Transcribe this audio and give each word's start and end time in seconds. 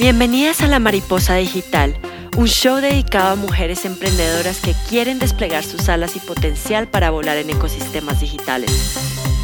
Bienvenidas 0.00 0.62
a 0.62 0.66
La 0.66 0.78
Mariposa 0.78 1.34
Digital, 1.34 1.94
un 2.38 2.46
show 2.46 2.76
dedicado 2.76 3.32
a 3.32 3.36
mujeres 3.36 3.84
emprendedoras 3.84 4.60
que 4.60 4.74
quieren 4.88 5.18
desplegar 5.18 5.62
sus 5.62 5.90
alas 5.90 6.16
y 6.16 6.20
potencial 6.20 6.88
para 6.88 7.10
volar 7.10 7.36
en 7.36 7.50
ecosistemas 7.50 8.18
digitales. 8.18 8.96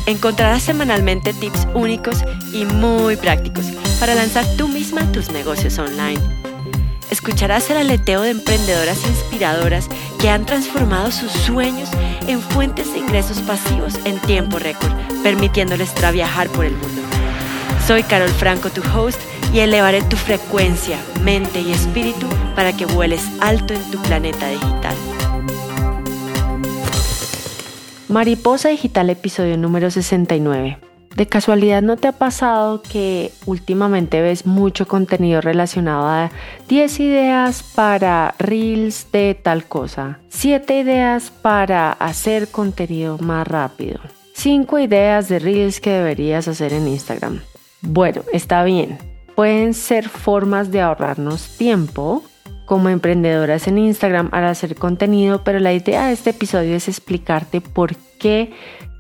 Encontrarás 0.07 0.63
semanalmente 0.63 1.35
tips 1.35 1.69
únicos 1.75 2.25
y 2.55 2.65
muy 2.65 3.17
prácticos 3.17 3.67
para 4.01 4.15
lanzar 4.15 4.47
tú 4.57 4.67
misma 4.67 5.13
tus 5.13 5.31
negocios 5.31 5.79
online. 5.79 6.23
Escucharás 7.11 7.69
el 7.69 7.77
aleteo 7.77 8.23
de 8.23 8.31
emprendedoras 8.31 9.07
inspiradoras 9.07 9.91
que 10.19 10.31
han 10.31 10.47
transformado 10.47 11.11
sus 11.11 11.33
sueños 11.33 11.91
en 12.29 12.41
fuentes 12.41 12.95
de 12.95 13.01
ingresos 13.01 13.43
pasivos 13.43 13.97
en 14.07 14.19
tiempo 14.21 14.59
récord, 14.59 14.95
permitiéndoles 15.23 15.93
viajar 16.15 16.49
por 16.49 16.65
el 16.65 16.73
mundo. 16.73 17.03
Soy 17.87 18.03
Carol 18.05 18.31
Franco, 18.31 18.71
tu 18.71 18.81
host, 18.97 19.21
y 19.53 19.61
elevaré 19.61 20.03
tu 20.03 20.17
frecuencia, 20.17 20.99
mente 21.23 21.61
y 21.61 21.73
espíritu 21.73 22.27
para 22.55 22.73
que 22.77 22.87
vueles 22.87 23.23
alto 23.41 23.75
en 23.75 23.91
tu 23.91 24.01
planeta 24.03 24.49
digital. 24.49 24.95
Mariposa 28.09 28.69
Digital, 28.69 29.11
episodio 29.11 29.57
número 29.57 29.91
69. 29.91 30.79
¿De 31.17 31.27
casualidad 31.27 31.81
no 31.81 31.97
te 31.97 32.09
ha 32.09 32.13
pasado 32.13 32.83
que 32.83 33.33
últimamente 33.47 34.21
ves 34.21 34.45
mucho 34.45 34.87
contenido 34.87 35.41
relacionado 35.41 36.07
a 36.07 36.31
10 36.69 37.01
ideas 37.01 37.63
para 37.63 38.35
reels 38.39 39.11
de 39.13 39.35
tal 39.35 39.65
cosa? 39.65 40.19
7 40.29 40.79
ideas 40.79 41.31
para 41.31 41.93
hacer 41.93 42.49
contenido 42.49 43.17
más 43.19 43.49
rápido. 43.49 43.99
5 44.35 44.79
ideas 44.79 45.29
de 45.31 45.39
reels 45.39 45.81
que 45.81 45.91
deberías 45.91 46.49
hacer 46.49 46.75
en 46.75 46.87
Instagram. 46.87 47.41
Bueno, 47.81 48.23
está 48.33 48.63
bien. 48.65 49.16
Pueden 49.37 49.75
ser 49.75 50.09
formas 50.09 50.71
de 50.71 50.81
ahorrarnos 50.81 51.59
tiempo 51.59 52.25
como 52.65 52.89
emprendedoras 52.89 53.69
en 53.69 53.77
Instagram 53.77 54.31
al 54.33 54.47
hacer 54.47 54.75
contenido, 54.77 55.45
pero 55.45 55.61
la 55.61 55.75
idea 55.75 56.07
de 56.07 56.15
este 56.15 56.31
episodio 56.31 56.75
es 56.75 56.89
explicarte 56.89 57.61
por 57.61 57.95
qué 58.19 58.51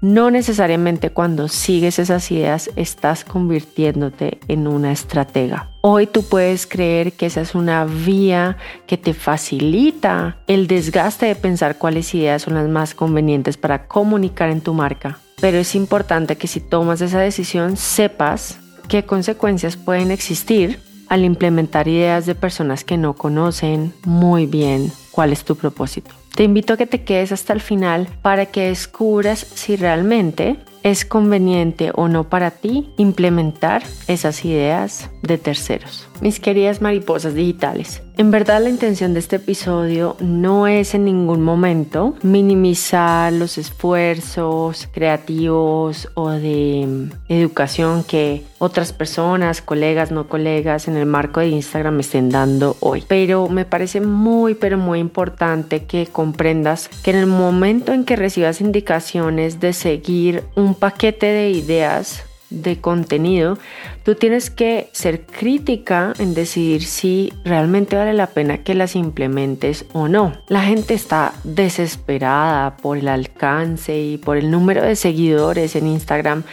no 0.02 0.30
necesariamente 0.30 1.08
cuando 1.08 1.48
sigues 1.48 1.98
esas 1.98 2.30
ideas 2.30 2.70
estás 2.76 3.24
convirtiéndote 3.24 4.38
en 4.46 4.68
una 4.68 4.92
estratega. 4.92 5.70
Hoy 5.80 6.06
tú 6.06 6.22
puedes 6.22 6.66
creer 6.66 7.14
que 7.14 7.26
esa 7.26 7.40
es 7.40 7.54
una 7.54 7.86
vía 7.86 8.58
que 8.86 8.98
te 8.98 9.14
facilita 9.14 10.36
el 10.46 10.66
desgaste 10.66 11.24
de 11.24 11.34
pensar 11.34 11.78
cuáles 11.78 12.14
ideas 12.14 12.42
son 12.42 12.54
las 12.54 12.68
más 12.68 12.94
convenientes 12.94 13.56
para 13.56 13.86
comunicar 13.88 14.50
en 14.50 14.60
tu 14.60 14.74
marca. 14.74 15.18
Pero 15.40 15.56
es 15.56 15.74
importante 15.74 16.36
que 16.36 16.46
si 16.46 16.60
tomas 16.60 17.00
esa 17.00 17.20
decisión 17.20 17.78
sepas 17.78 18.58
qué 18.88 19.04
consecuencias 19.04 19.76
pueden 19.76 20.10
existir 20.10 20.80
al 21.08 21.24
implementar 21.24 21.88
ideas 21.88 22.26
de 22.26 22.34
personas 22.34 22.84
que 22.84 22.96
no 22.96 23.14
conocen 23.14 23.92
muy 24.04 24.46
bien 24.46 24.92
cuál 25.10 25.32
es 25.32 25.44
tu 25.44 25.56
propósito. 25.56 26.10
Te 26.34 26.44
invito 26.44 26.74
a 26.74 26.76
que 26.76 26.86
te 26.86 27.02
quedes 27.02 27.32
hasta 27.32 27.52
el 27.52 27.60
final 27.60 28.08
para 28.20 28.46
que 28.46 28.68
descubras 28.68 29.38
si 29.38 29.76
realmente 29.76 30.56
es 30.82 31.04
conveniente 31.04 31.90
o 31.94 32.08
no 32.08 32.28
para 32.28 32.50
ti 32.50 32.90
implementar 32.98 33.82
esas 34.06 34.44
ideas 34.44 35.10
de 35.22 35.38
terceros. 35.38 36.06
Mis 36.20 36.38
queridas 36.38 36.82
mariposas 36.82 37.34
digitales, 37.34 38.02
en 38.16 38.30
verdad 38.30 38.62
la 38.62 38.70
intención 38.70 39.12
de 39.12 39.20
este 39.20 39.36
episodio 39.36 40.16
no 40.20 40.66
es 40.66 40.94
en 40.94 41.04
ningún 41.04 41.42
momento 41.42 42.14
minimizar 42.22 43.32
los 43.32 43.58
esfuerzos 43.58 44.88
creativos 44.90 46.08
o 46.14 46.30
de 46.30 47.10
educación 47.28 48.04
que 48.04 48.42
otras 48.58 48.94
personas, 48.94 49.60
colegas, 49.60 50.10
no 50.10 50.28
colegas 50.28 50.88
en 50.88 50.96
el 50.96 51.04
marco 51.04 51.40
de 51.40 51.48
Instagram 51.48 51.96
me 51.96 52.00
estén 52.00 52.30
dando 52.30 52.76
hoy. 52.80 53.04
Pero 53.06 53.48
me 53.48 53.66
parece 53.66 54.00
muy, 54.00 54.54
pero 54.54 54.78
muy 54.78 54.98
importante 54.98 55.84
que 55.84 56.06
comprendas 56.06 56.88
que 57.02 57.10
en 57.10 57.16
el 57.16 57.26
momento 57.26 57.92
en 57.92 58.04
que 58.04 58.16
recibas 58.16 58.62
indicaciones 58.62 59.60
de 59.60 59.74
seguir 59.74 60.44
un 60.54 60.74
paquete 60.74 61.26
de 61.26 61.50
ideas 61.50 62.24
de 62.62 62.80
contenido, 62.80 63.58
tú 64.02 64.14
tienes 64.14 64.50
que 64.50 64.88
ser 64.92 65.26
crítica 65.26 66.12
en 66.18 66.34
decidir 66.34 66.82
si 66.82 67.32
realmente 67.44 67.96
vale 67.96 68.14
la 68.14 68.28
pena 68.28 68.58
que 68.58 68.74
las 68.74 68.96
implementes 68.96 69.84
o 69.92 70.08
no. 70.08 70.32
La 70.48 70.62
gente 70.62 70.94
está 70.94 71.32
desesperada 71.44 72.76
por 72.76 72.98
el 72.98 73.08
alcance 73.08 73.98
y 73.98 74.18
por 74.18 74.36
el 74.36 74.50
número 74.50 74.82
de 74.82 74.96
seguidores 74.96 75.76
en 75.76 75.86
Instagram 75.86 76.44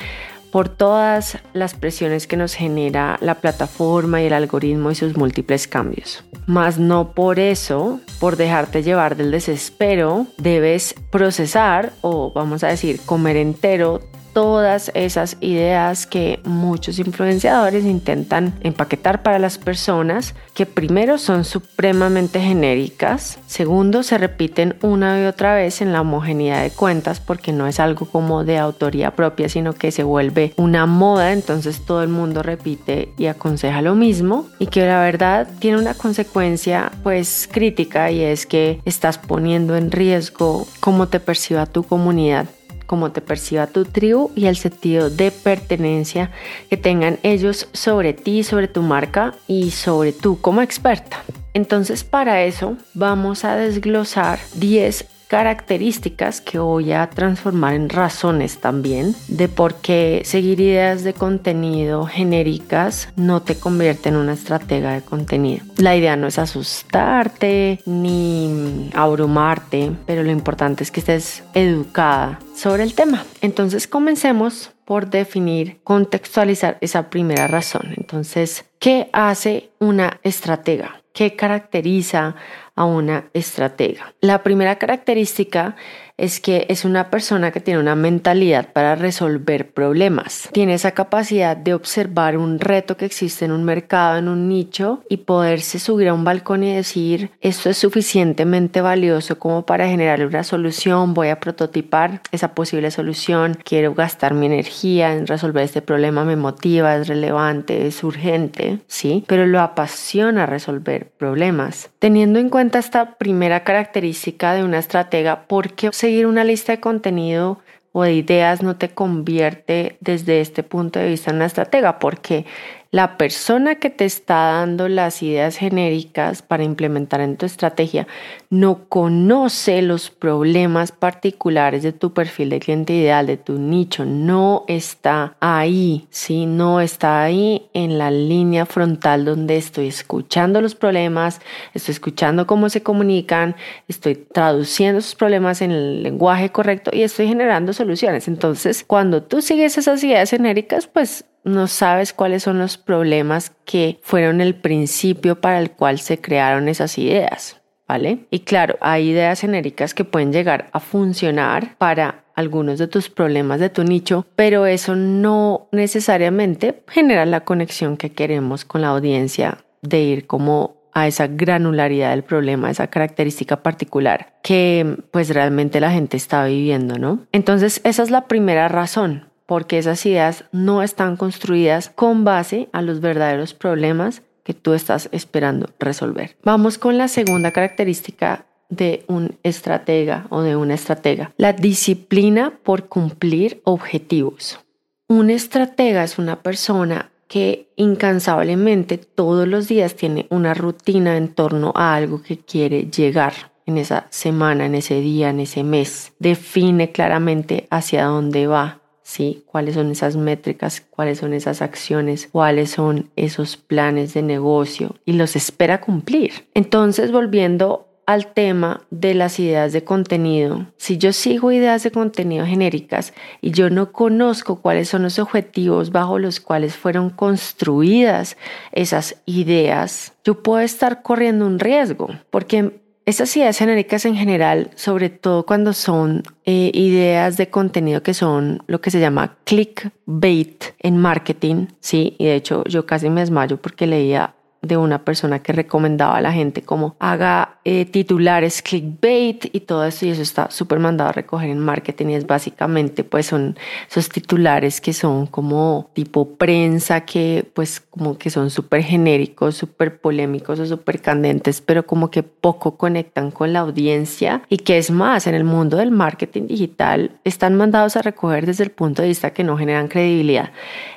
por 0.53 0.69
todas 0.69 1.39
las 1.53 1.73
presiones 1.73 2.27
que 2.27 2.37
nos 2.37 2.53
genera 2.53 3.17
la 3.21 3.41
plataforma 3.41 4.21
y 4.21 4.27
el 4.27 4.33
algoritmo 4.33 4.91
y 4.91 4.95
sus 4.95 5.17
múltiples 5.17 5.67
cambios. 5.67 6.23
Mas 6.45 6.77
no 6.77 7.13
por 7.13 7.39
eso, 7.39 7.99
por 8.19 8.37
dejarte 8.37 8.83
llevar 8.83 9.15
del 9.15 9.31
desespero, 9.31 10.27
debes 10.37 10.93
procesar 11.09 11.91
o 12.01 12.31
vamos 12.33 12.63
a 12.63 12.67
decir 12.67 12.99
comer 13.03 13.37
entero 13.37 14.01
todas 14.33 14.91
esas 14.95 15.37
ideas 15.39 16.07
que 16.07 16.39
muchos 16.43 16.99
influenciadores 16.99 17.85
intentan 17.85 18.53
empaquetar 18.61 19.21
para 19.23 19.39
las 19.39 19.57
personas, 19.57 20.35
que 20.53 20.65
primero 20.65 21.17
son 21.17 21.45
supremamente 21.45 22.41
genéricas, 22.41 23.39
segundo 23.47 24.03
se 24.03 24.17
repiten 24.17 24.75
una 24.81 25.21
y 25.21 25.25
otra 25.25 25.55
vez 25.55 25.81
en 25.81 25.93
la 25.93 26.01
homogeneidad 26.01 26.63
de 26.63 26.71
cuentas 26.71 27.19
porque 27.19 27.51
no 27.51 27.67
es 27.67 27.79
algo 27.79 28.05
como 28.07 28.43
de 28.43 28.57
autoría 28.57 29.11
propia, 29.11 29.49
sino 29.49 29.73
que 29.73 29.91
se 29.91 30.03
vuelve 30.03 30.53
una 30.57 30.85
moda, 30.85 31.31
entonces 31.31 31.85
todo 31.85 32.03
el 32.03 32.09
mundo 32.09 32.43
repite 32.43 33.13
y 33.17 33.27
aconseja 33.27 33.81
lo 33.81 33.95
mismo 33.95 34.47
y 34.59 34.67
que 34.67 34.85
la 34.85 35.01
verdad 35.01 35.47
tiene 35.59 35.77
una 35.77 35.93
consecuencia 35.93 36.91
pues 37.03 37.47
crítica 37.51 38.11
y 38.11 38.21
es 38.21 38.45
que 38.45 38.81
estás 38.85 39.17
poniendo 39.17 39.75
en 39.75 39.91
riesgo 39.91 40.67
cómo 40.79 41.07
te 41.07 41.19
perciba 41.19 41.65
tu 41.65 41.83
comunidad 41.83 42.47
cómo 42.85 43.11
te 43.11 43.21
perciba 43.21 43.67
tu 43.67 43.85
tribu 43.85 44.31
y 44.35 44.45
el 44.45 44.55
sentido 44.55 45.09
de 45.09 45.31
pertenencia 45.31 46.31
que 46.69 46.77
tengan 46.77 47.19
ellos 47.23 47.67
sobre 47.73 48.13
ti, 48.13 48.43
sobre 48.43 48.67
tu 48.67 48.81
marca 48.81 49.33
y 49.47 49.71
sobre 49.71 50.13
tú 50.13 50.39
como 50.41 50.61
experta. 50.61 51.23
Entonces 51.53 52.03
para 52.03 52.43
eso 52.43 52.77
vamos 52.93 53.45
a 53.45 53.55
desglosar 53.55 54.39
10 54.55 55.12
características 55.33 56.41
que 56.41 56.59
voy 56.59 56.91
a 56.91 57.09
transformar 57.09 57.73
en 57.73 57.89
razones 57.89 58.59
también 58.59 59.15
de 59.27 59.47
por 59.47 59.73
qué 59.73 60.21
seguir 60.25 60.59
ideas 60.59 61.03
de 61.03 61.15
contenido 61.15 62.05
genéricas 62.05 63.09
no 63.15 63.41
te 63.41 63.55
convierte 63.55 64.09
en 64.09 64.17
una 64.17 64.33
estratega 64.33 64.93
de 64.93 65.01
contenido. 65.01 65.65
La 65.77 65.95
idea 65.95 66.15
no 66.17 66.27
es 66.27 66.37
asustarte 66.37 67.79
ni 67.87 68.91
abrumarte, 68.93 69.93
pero 70.05 70.21
lo 70.21 70.29
importante 70.29 70.83
es 70.83 70.91
que 70.91 70.99
estés 70.99 71.43
educada 71.55 72.39
sobre 72.55 72.83
el 72.83 72.93
tema. 72.93 73.25
Entonces 73.41 73.87
comencemos 73.87 74.69
por 74.85 75.09
definir, 75.09 75.79
contextualizar 75.83 76.77
esa 76.81 77.09
primera 77.09 77.47
razón. 77.47 77.95
Entonces, 77.97 78.65
¿qué 78.77 79.09
hace 79.13 79.71
una 79.79 80.19
estratega? 80.21 81.02
¿Qué 81.13 81.35
caracteriza 81.35 82.35
a 82.75 82.85
una 82.85 83.29
estratega? 83.33 84.15
La 84.19 84.41
primera 84.41 84.79
característica 84.79 85.75
es 86.17 86.39
que 86.39 86.65
es 86.69 86.85
una 86.85 87.09
persona 87.09 87.51
que 87.51 87.59
tiene 87.59 87.79
una 87.79 87.95
mentalidad 87.95 88.71
para 88.71 88.95
resolver 88.95 89.71
problemas. 89.71 90.49
Tiene 90.51 90.75
esa 90.75 90.91
capacidad 90.91 91.57
de 91.57 91.73
observar 91.73 92.37
un 92.37 92.59
reto 92.59 92.97
que 92.97 93.05
existe 93.05 93.45
en 93.45 93.51
un 93.51 93.63
mercado, 93.63 94.17
en 94.17 94.27
un 94.27 94.47
nicho 94.47 95.03
y 95.09 95.17
poderse 95.17 95.79
subir 95.79 96.09
a 96.09 96.13
un 96.13 96.23
balcón 96.23 96.63
y 96.63 96.73
decir, 96.73 97.31
esto 97.41 97.69
es 97.69 97.77
suficientemente 97.77 98.81
valioso 98.81 99.39
como 99.39 99.65
para 99.65 99.87
generar 99.87 100.25
una 100.25 100.43
solución, 100.43 101.13
voy 101.13 101.29
a 101.29 101.39
prototipar 101.39 102.21
esa 102.31 102.53
posible 102.53 102.91
solución, 102.91 103.57
quiero 103.63 103.93
gastar 103.93 104.33
mi 104.33 104.45
energía 104.45 105.13
en 105.13 105.25
resolver 105.25 105.63
este 105.63 105.81
problema, 105.81 106.25
me 106.25 106.35
motiva, 106.35 106.95
es 106.95 107.07
relevante, 107.07 107.87
es 107.87 108.03
urgente, 108.03 108.79
¿sí? 108.87 109.23
Pero 109.27 109.45
lo 109.45 109.61
apasiona 109.61 110.45
resolver 110.45 111.11
problemas. 111.17 111.89
Teniendo 111.99 112.39
en 112.39 112.49
cuenta 112.49 112.79
esta 112.79 113.15
primera 113.15 113.63
característica 113.63 114.53
de 114.53 114.63
una 114.63 114.79
estratega, 114.79 115.47
¿por 115.47 115.73
qué 115.73 115.89
seguir 116.03 116.27
una 116.27 116.43
lista 116.43 116.73
de 116.73 116.81
contenido 116.81 117.59
o 117.93 118.03
de 118.03 118.13
ideas 118.13 118.61
no 118.61 118.75
te 118.75 118.89
convierte 118.89 119.95
desde 120.01 120.41
este 120.41 120.61
punto 120.61 120.99
de 120.99 121.07
vista 121.07 121.29
en 121.29 121.37
una 121.37 121.45
estratega, 121.45 121.97
porque 121.97 122.45
la 122.93 123.17
persona 123.17 123.79
que 123.79 123.89
te 123.89 124.05
está 124.05 124.35
dando 124.35 124.87
las 124.87 125.23
ideas 125.23 125.57
genéricas 125.57 126.43
para 126.43 126.63
implementar 126.63 127.21
en 127.21 127.37
tu 127.37 127.47
estrategia 127.47 128.05
no 128.51 128.87
conoce 128.87 129.81
los 129.81 130.11
problemas 130.11 130.91
particulares 130.91 131.81
de 131.81 131.91
tu 131.91 132.13
perfil 132.13 132.51
de 132.51 132.59
cliente 132.59 132.93
ideal, 132.93 133.25
de 133.25 133.37
tu 133.37 133.57
nicho, 133.57 134.05
no 134.05 134.63
está 134.67 135.35
ahí, 135.39 136.05
¿sí? 136.11 136.45
No 136.45 136.81
está 136.81 137.23
ahí 137.23 137.67
en 137.73 137.97
la 137.97 138.11
línea 138.11 138.67
frontal 138.67 139.25
donde 139.25 139.57
estoy 139.57 139.87
escuchando 139.87 140.61
los 140.61 140.75
problemas, 140.75 141.41
estoy 141.73 141.93
escuchando 141.93 142.45
cómo 142.45 142.69
se 142.69 142.83
comunican, 142.83 143.55
estoy 143.87 144.13
traduciendo 144.13 144.99
esos 144.99 145.15
problemas 145.15 145.63
en 145.63 145.71
el 145.71 146.03
lenguaje 146.03 146.51
correcto 146.51 146.91
y 146.93 147.01
estoy 147.01 147.27
generando 147.27 147.73
soluciones. 147.73 148.27
Entonces, 148.27 148.83
cuando 148.85 149.23
tú 149.23 149.41
sigues 149.41 149.79
esas 149.79 150.03
ideas 150.03 150.29
genéricas, 150.29 150.85
pues 150.85 151.25
no 151.43 151.67
sabes 151.67 152.13
cuáles 152.13 152.43
son 152.43 152.59
los 152.59 152.77
problemas 152.77 153.51
que 153.65 153.99
fueron 154.01 154.41
el 154.41 154.55
principio 154.55 155.41
para 155.41 155.59
el 155.59 155.71
cual 155.71 155.99
se 155.99 156.19
crearon 156.19 156.67
esas 156.67 156.97
ideas. 156.97 157.59
¿Vale? 157.85 158.25
Y 158.31 158.39
claro, 158.39 158.77
hay 158.79 159.09
ideas 159.09 159.41
genéricas 159.41 159.93
que 159.93 160.05
pueden 160.05 160.31
llegar 160.31 160.69
a 160.71 160.79
funcionar 160.79 161.75
para 161.77 162.23
algunos 162.33 162.79
de 162.79 162.87
tus 162.87 163.09
problemas 163.09 163.59
de 163.59 163.69
tu 163.69 163.83
nicho, 163.83 164.25
pero 164.35 164.65
eso 164.65 164.95
no 164.95 165.67
necesariamente 165.71 166.81
genera 166.87 167.25
la 167.25 167.41
conexión 167.41 167.97
que 167.97 168.11
queremos 168.11 168.65
con 168.65 168.81
la 168.81 168.87
audiencia 168.87 169.59
de 169.81 170.01
ir 170.01 170.27
como 170.27 170.77
a 170.93 171.07
esa 171.07 171.27
granularidad 171.27 172.11
del 172.11 172.23
problema, 172.23 172.69
esa 172.69 172.87
característica 172.87 173.63
particular 173.63 174.33
que 174.43 174.97
pues 175.11 175.29
realmente 175.29 175.79
la 175.79 175.91
gente 175.91 176.17
está 176.17 176.45
viviendo, 176.45 176.97
¿no? 176.97 177.25
Entonces 177.31 177.81
esa 177.83 178.03
es 178.03 178.11
la 178.11 178.27
primera 178.27 178.67
razón, 178.67 179.29
porque 179.53 179.77
esas 179.77 180.03
ideas 180.07 180.45
no 180.51 180.81
están 180.81 181.15
construidas 181.15 181.91
con 181.91 182.23
base 182.23 182.69
a 182.71 182.81
los 182.81 183.01
verdaderos 183.01 183.53
problemas 183.53 184.23
que 184.43 184.55
tú 184.55 184.73
estás 184.73 185.09
esperando 185.11 185.69
resolver. 185.77 186.35
Vamos 186.43 186.79
con 186.79 186.97
la 186.97 187.07
segunda 187.07 187.51
característica 187.51 188.47
de 188.69 189.05
un 189.07 189.37
estratega 189.43 190.25
o 190.31 190.41
de 190.41 190.55
una 190.55 190.73
estratega, 190.73 191.33
la 191.37 191.53
disciplina 191.53 192.57
por 192.63 192.87
cumplir 192.87 193.61
objetivos. 193.63 194.59
Un 195.07 195.29
estratega 195.29 196.03
es 196.03 196.17
una 196.17 196.41
persona 196.41 197.11
que 197.27 197.71
incansablemente 197.75 198.97
todos 198.97 199.47
los 199.47 199.67
días 199.67 199.93
tiene 199.93 200.25
una 200.31 200.55
rutina 200.55 201.15
en 201.15 201.27
torno 201.27 201.73
a 201.75 201.93
algo 201.93 202.23
que 202.23 202.39
quiere 202.39 202.85
llegar 202.85 203.33
en 203.67 203.77
esa 203.77 204.07
semana, 204.09 204.65
en 204.65 204.73
ese 204.73 204.99
día, 204.99 205.29
en 205.29 205.41
ese 205.41 205.63
mes. 205.63 206.13
Define 206.17 206.91
claramente 206.91 207.67
hacia 207.69 208.05
dónde 208.05 208.47
va, 208.47 208.79
¿sí? 209.03 209.43
¿Cuáles 209.45 209.75
son 209.75 209.91
esas 209.91 210.15
métricas? 210.15 210.81
¿Cuáles 210.89 211.19
son 211.19 211.33
esas 211.33 211.61
acciones? 211.61 212.29
¿Cuáles 212.31 212.71
son 212.71 213.11
esos 213.15 213.57
planes 213.57 214.13
de 214.13 214.23
negocio? 214.23 214.95
Y 215.05 215.13
los 215.13 215.35
espera 215.35 215.81
cumplir. 215.81 216.47
Entonces, 216.53 217.11
volviendo 217.11 217.87
al 218.05 218.33
tema 218.33 218.81
de 218.89 219.13
las 219.13 219.39
ideas 219.39 219.71
de 219.71 219.83
contenido, 219.83 220.67
si 220.77 220.97
yo 220.97 221.13
sigo 221.13 221.51
ideas 221.51 221.83
de 221.83 221.91
contenido 221.91 222.45
genéricas 222.45 223.13
y 223.39 223.51
yo 223.51 223.69
no 223.69 223.91
conozco 223.91 224.57
cuáles 224.61 224.89
son 224.89 225.03
los 225.03 225.19
objetivos 225.19 225.91
bajo 225.91 226.19
los 226.19 226.39
cuales 226.39 226.75
fueron 226.75 227.09
construidas 227.09 228.35
esas 228.73 229.21
ideas, 229.25 230.13
yo 230.25 230.43
puedo 230.43 230.59
estar 230.59 231.01
corriendo 231.01 231.45
un 231.45 231.59
riesgo, 231.59 232.09
porque 232.29 232.82
esas 233.05 233.35
ideas 233.35 233.57
genéricas 233.57 234.05
en 234.05 234.15
general, 234.15 234.71
sobre 234.75 235.09
todo 235.09 235.45
cuando 235.45 235.73
son 235.73 236.23
eh, 236.45 236.71
ideas 236.73 237.37
de 237.37 237.49
contenido 237.49 238.01
que 238.01 238.13
son 238.13 238.63
lo 238.67 238.79
que 238.81 238.91
se 238.91 238.99
llama 238.99 239.35
clickbait 239.43 240.63
en 240.79 240.97
marketing, 240.97 241.67
sí, 241.79 242.15
y 242.17 242.25
de 242.25 242.35
hecho 242.35 242.63
yo 242.65 242.85
casi 242.85 243.09
me 243.09 243.21
desmayo 243.21 243.57
porque 243.57 243.87
leía 243.87 244.35
de 244.63 244.77
una 244.77 245.03
persona 245.03 245.39
que 245.39 245.51
recomendaba 245.51 246.17
a 246.17 246.21
la 246.21 246.31
gente 246.31 246.61
como 246.61 246.95
haga 246.99 247.57
eh, 247.65 247.85
titulares 247.85 248.61
clickbait 248.61 249.53
y 249.53 249.59
todo 249.61 249.85
eso 249.85 250.05
y 250.05 250.09
eso 250.09 250.21
está 250.21 250.49
súper 250.49 250.79
mandado 250.79 251.09
a 251.09 251.13
recoger 251.13 251.49
en 251.49 251.59
marketing 251.59 252.07
y 252.07 252.15
es 252.15 252.25
básicamente 252.25 253.03
pues 253.03 253.25
son 253.25 253.57
esos 253.89 254.07
titulares 254.07 254.79
que 254.79 254.93
son 254.93 255.27
como 255.27 255.89
tipo 255.93 256.35
prensa 256.35 257.01
que 257.01 257.45
pues 257.53 257.81
como 257.81 258.17
que 258.17 258.29
son 258.29 258.49
súper 258.49 258.83
genéricos, 258.83 259.55
súper 259.55 259.99
polémicos 259.99 260.59
o 260.61 260.65
súper 260.65 261.01
candentes 261.01 261.59
pero 261.59 261.85
como 261.85 262.09
que 262.09 262.23
poco 262.23 262.77
conectan 262.77 263.31
con 263.31 263.51
la 263.51 263.59
audiencia 263.59 264.43
y 264.47 264.57
que 264.59 264.77
es 264.77 264.91
más 264.91 265.27
en 265.27 265.35
el 265.35 265.43
mundo 265.43 265.75
del 265.75 265.91
marketing 265.91 266.47
digital 266.47 267.11
están 267.25 267.55
mandados 267.55 267.97
a 267.97 268.01
recoger 268.01 268.45
desde 268.45 268.63
el 268.63 268.71
punto 268.71 269.01
de 269.01 269.09
vista 269.09 269.31
que 269.31 269.43
no 269.43 269.57
generan 269.57 269.89
credibilidad. 269.89 270.51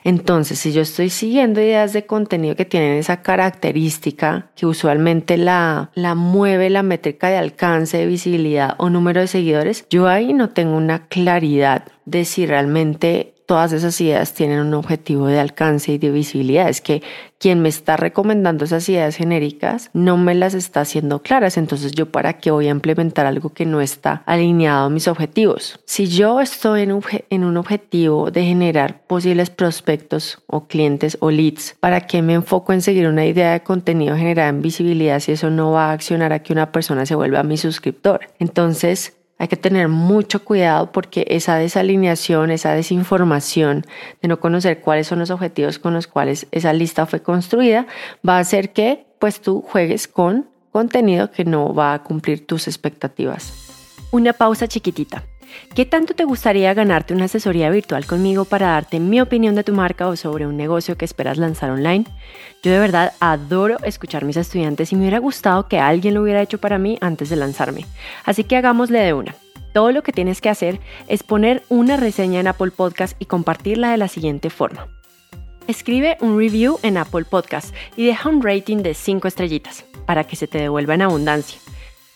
Entonces 0.04 0.60
si 0.60 0.72
yo 0.72 0.82
estoy 0.82 1.10
siguiendo 1.10 1.60
ideas 1.60 1.92
de 1.92 2.06
contenido 2.06 2.54
que 2.54 2.64
tienen 2.64 2.96
esa 2.98 3.22
característica 3.22 3.55
característica 3.56 4.50
que 4.54 4.66
usualmente 4.66 5.36
la, 5.36 5.90
la 5.94 6.14
mueve 6.14 6.70
la 6.70 6.82
métrica 6.82 7.28
de 7.28 7.38
alcance, 7.38 8.06
visibilidad 8.06 8.74
o 8.78 8.90
número 8.90 9.20
de 9.20 9.26
seguidores, 9.26 9.86
yo 9.88 10.08
ahí 10.08 10.32
no 10.32 10.50
tengo 10.50 10.76
una 10.76 11.06
claridad 11.06 11.84
de 12.04 12.24
si 12.24 12.46
realmente 12.46 13.35
todas 13.46 13.72
esas 13.72 13.98
ideas 14.00 14.34
tienen 14.34 14.60
un 14.60 14.74
objetivo 14.74 15.28
de 15.28 15.38
alcance 15.38 15.92
y 15.92 15.98
de 15.98 16.10
visibilidad. 16.10 16.68
Es 16.68 16.80
que 16.80 17.02
quien 17.38 17.60
me 17.60 17.68
está 17.68 17.96
recomendando 17.96 18.64
esas 18.64 18.88
ideas 18.88 19.16
genéricas 19.16 19.90
no 19.92 20.16
me 20.16 20.34
las 20.34 20.54
está 20.54 20.80
haciendo 20.80 21.22
claras. 21.22 21.56
Entonces 21.56 21.92
yo 21.92 22.06
para 22.06 22.34
qué 22.34 22.50
voy 22.50 22.66
a 22.68 22.70
implementar 22.70 23.26
algo 23.26 23.50
que 23.50 23.66
no 23.66 23.80
está 23.80 24.22
alineado 24.26 24.86
a 24.86 24.90
mis 24.90 25.06
objetivos. 25.06 25.78
Si 25.84 26.06
yo 26.06 26.40
estoy 26.40 26.82
en 26.82 26.92
un, 26.92 27.02
en 27.30 27.44
un 27.44 27.56
objetivo 27.56 28.30
de 28.30 28.44
generar 28.44 29.02
posibles 29.06 29.50
prospectos 29.50 30.38
o 30.46 30.66
clientes 30.66 31.16
o 31.20 31.30
leads, 31.30 31.76
¿para 31.80 32.00
qué 32.00 32.22
me 32.22 32.34
enfoco 32.34 32.72
en 32.72 32.82
seguir 32.82 33.06
una 33.06 33.26
idea 33.26 33.52
de 33.52 33.62
contenido 33.62 34.16
generada 34.16 34.48
en 34.48 34.62
visibilidad 34.62 35.20
si 35.20 35.32
eso 35.32 35.50
no 35.50 35.72
va 35.72 35.90
a 35.90 35.92
accionar 35.92 36.32
a 36.32 36.40
que 36.40 36.52
una 36.52 36.72
persona 36.72 37.06
se 37.06 37.14
vuelva 37.14 37.42
mi 37.42 37.56
suscriptor? 37.56 38.20
Entonces, 38.38 39.15
hay 39.38 39.48
que 39.48 39.56
tener 39.56 39.88
mucho 39.88 40.44
cuidado 40.44 40.92
porque 40.92 41.26
esa 41.28 41.56
desalineación, 41.56 42.50
esa 42.50 42.74
desinformación 42.74 43.84
de 44.22 44.28
no 44.28 44.40
conocer 44.40 44.80
cuáles 44.80 45.06
son 45.06 45.18
los 45.18 45.30
objetivos 45.30 45.78
con 45.78 45.94
los 45.94 46.06
cuales 46.06 46.46
esa 46.52 46.72
lista 46.72 47.06
fue 47.06 47.20
construida, 47.20 47.86
va 48.26 48.36
a 48.36 48.40
hacer 48.40 48.72
que 48.72 49.06
pues 49.18 49.40
tú 49.40 49.62
juegues 49.62 50.08
con 50.08 50.48
contenido 50.72 51.30
que 51.30 51.44
no 51.44 51.74
va 51.74 51.94
a 51.94 52.02
cumplir 52.02 52.46
tus 52.46 52.68
expectativas. 52.68 53.52
Una 54.10 54.32
pausa 54.32 54.68
chiquitita. 54.68 55.24
¿Qué 55.74 55.84
tanto 55.84 56.14
te 56.14 56.24
gustaría 56.24 56.74
ganarte 56.74 57.14
una 57.14 57.26
asesoría 57.26 57.70
virtual 57.70 58.06
conmigo 58.06 58.44
para 58.44 58.68
darte 58.68 59.00
mi 59.00 59.20
opinión 59.20 59.54
de 59.54 59.64
tu 59.64 59.72
marca 59.72 60.06
o 60.08 60.16
sobre 60.16 60.46
un 60.46 60.56
negocio 60.56 60.96
que 60.96 61.04
esperas 61.04 61.38
lanzar 61.38 61.70
online? 61.70 62.04
Yo 62.62 62.72
de 62.72 62.78
verdad 62.78 63.12
adoro 63.20 63.76
escuchar 63.84 64.22
a 64.22 64.26
mis 64.26 64.36
estudiantes 64.36 64.92
y 64.92 64.96
me 64.96 65.02
hubiera 65.02 65.18
gustado 65.18 65.68
que 65.68 65.78
alguien 65.78 66.14
lo 66.14 66.22
hubiera 66.22 66.42
hecho 66.42 66.58
para 66.58 66.78
mí 66.78 66.98
antes 67.00 67.28
de 67.28 67.36
lanzarme. 67.36 67.84
Así 68.24 68.44
que 68.44 68.56
hagámosle 68.56 69.00
de 69.00 69.12
una. 69.12 69.34
Todo 69.72 69.92
lo 69.92 70.02
que 70.02 70.12
tienes 70.12 70.40
que 70.40 70.48
hacer 70.48 70.80
es 71.06 71.22
poner 71.22 71.62
una 71.68 71.96
reseña 71.96 72.40
en 72.40 72.46
Apple 72.46 72.70
Podcast 72.70 73.14
y 73.18 73.26
compartirla 73.26 73.90
de 73.90 73.98
la 73.98 74.08
siguiente 74.08 74.48
forma. 74.48 74.88
Escribe 75.66 76.16
un 76.20 76.38
review 76.38 76.78
en 76.82 76.96
Apple 76.96 77.24
Podcast 77.24 77.74
y 77.96 78.06
deja 78.06 78.28
un 78.28 78.40
rating 78.42 78.78
de 78.78 78.94
5 78.94 79.26
estrellitas 79.28 79.84
para 80.06 80.24
que 80.24 80.36
se 80.36 80.46
te 80.46 80.58
devuelva 80.58 80.94
en 80.94 81.02
abundancia. 81.02 81.58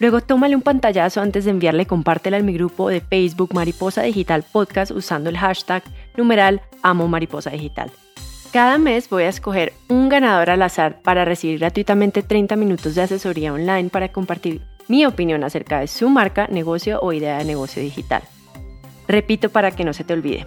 Luego 0.00 0.22
tómale 0.22 0.56
un 0.56 0.62
pantallazo 0.62 1.20
antes 1.20 1.44
de 1.44 1.50
enviarle 1.50 1.82
y 1.82 1.86
compártela 1.86 2.38
en 2.38 2.46
mi 2.46 2.54
grupo 2.54 2.88
de 2.88 3.02
Facebook 3.02 3.52
Mariposa 3.52 4.00
Digital 4.02 4.42
Podcast 4.50 4.92
usando 4.92 5.28
el 5.28 5.36
hashtag 5.36 5.82
numeral 6.16 6.62
Amo 6.82 7.06
Mariposa 7.06 7.50
Digital. 7.50 7.90
Cada 8.50 8.78
mes 8.78 9.10
voy 9.10 9.24
a 9.24 9.28
escoger 9.28 9.74
un 9.88 10.08
ganador 10.08 10.48
al 10.48 10.62
azar 10.62 11.02
para 11.02 11.26
recibir 11.26 11.58
gratuitamente 11.58 12.22
30 12.22 12.56
minutos 12.56 12.94
de 12.94 13.02
asesoría 13.02 13.52
online 13.52 13.90
para 13.90 14.08
compartir 14.08 14.62
mi 14.88 15.04
opinión 15.04 15.44
acerca 15.44 15.80
de 15.80 15.86
su 15.86 16.08
marca, 16.08 16.48
negocio 16.50 16.98
o 17.02 17.12
idea 17.12 17.36
de 17.36 17.44
negocio 17.44 17.82
digital. 17.82 18.22
Repito 19.06 19.50
para 19.50 19.70
que 19.70 19.84
no 19.84 19.92
se 19.92 20.04
te 20.04 20.14
olvide. 20.14 20.46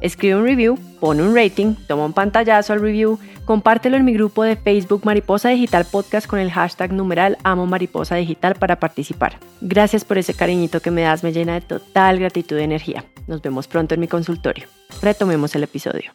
Escribe 0.00 0.36
un 0.36 0.44
review, 0.44 0.78
pon 1.00 1.20
un 1.20 1.34
rating, 1.34 1.74
toma 1.86 2.04
un 2.04 2.12
pantallazo 2.12 2.72
al 2.72 2.80
review, 2.80 3.18
compártelo 3.44 3.96
en 3.96 4.04
mi 4.04 4.12
grupo 4.12 4.42
de 4.42 4.56
Facebook 4.56 5.02
Mariposa 5.04 5.48
Digital 5.50 5.86
Podcast 5.90 6.26
con 6.26 6.38
el 6.38 6.50
hashtag 6.50 6.92
numeral 6.92 7.38
Amo 7.42 7.66
Mariposa 7.66 8.16
Digital 8.16 8.54
para 8.54 8.78
participar. 8.78 9.38
Gracias 9.60 10.04
por 10.04 10.18
ese 10.18 10.34
cariñito 10.34 10.80
que 10.80 10.90
me 10.90 11.02
das, 11.02 11.22
me 11.22 11.32
llena 11.32 11.54
de 11.54 11.60
total 11.62 12.18
gratitud 12.18 12.58
y 12.58 12.62
energía. 12.62 13.04
Nos 13.26 13.40
vemos 13.40 13.66
pronto 13.66 13.94
en 13.94 14.00
mi 14.00 14.08
consultorio. 14.08 14.66
Retomemos 15.00 15.54
el 15.54 15.62
episodio. 15.62 16.12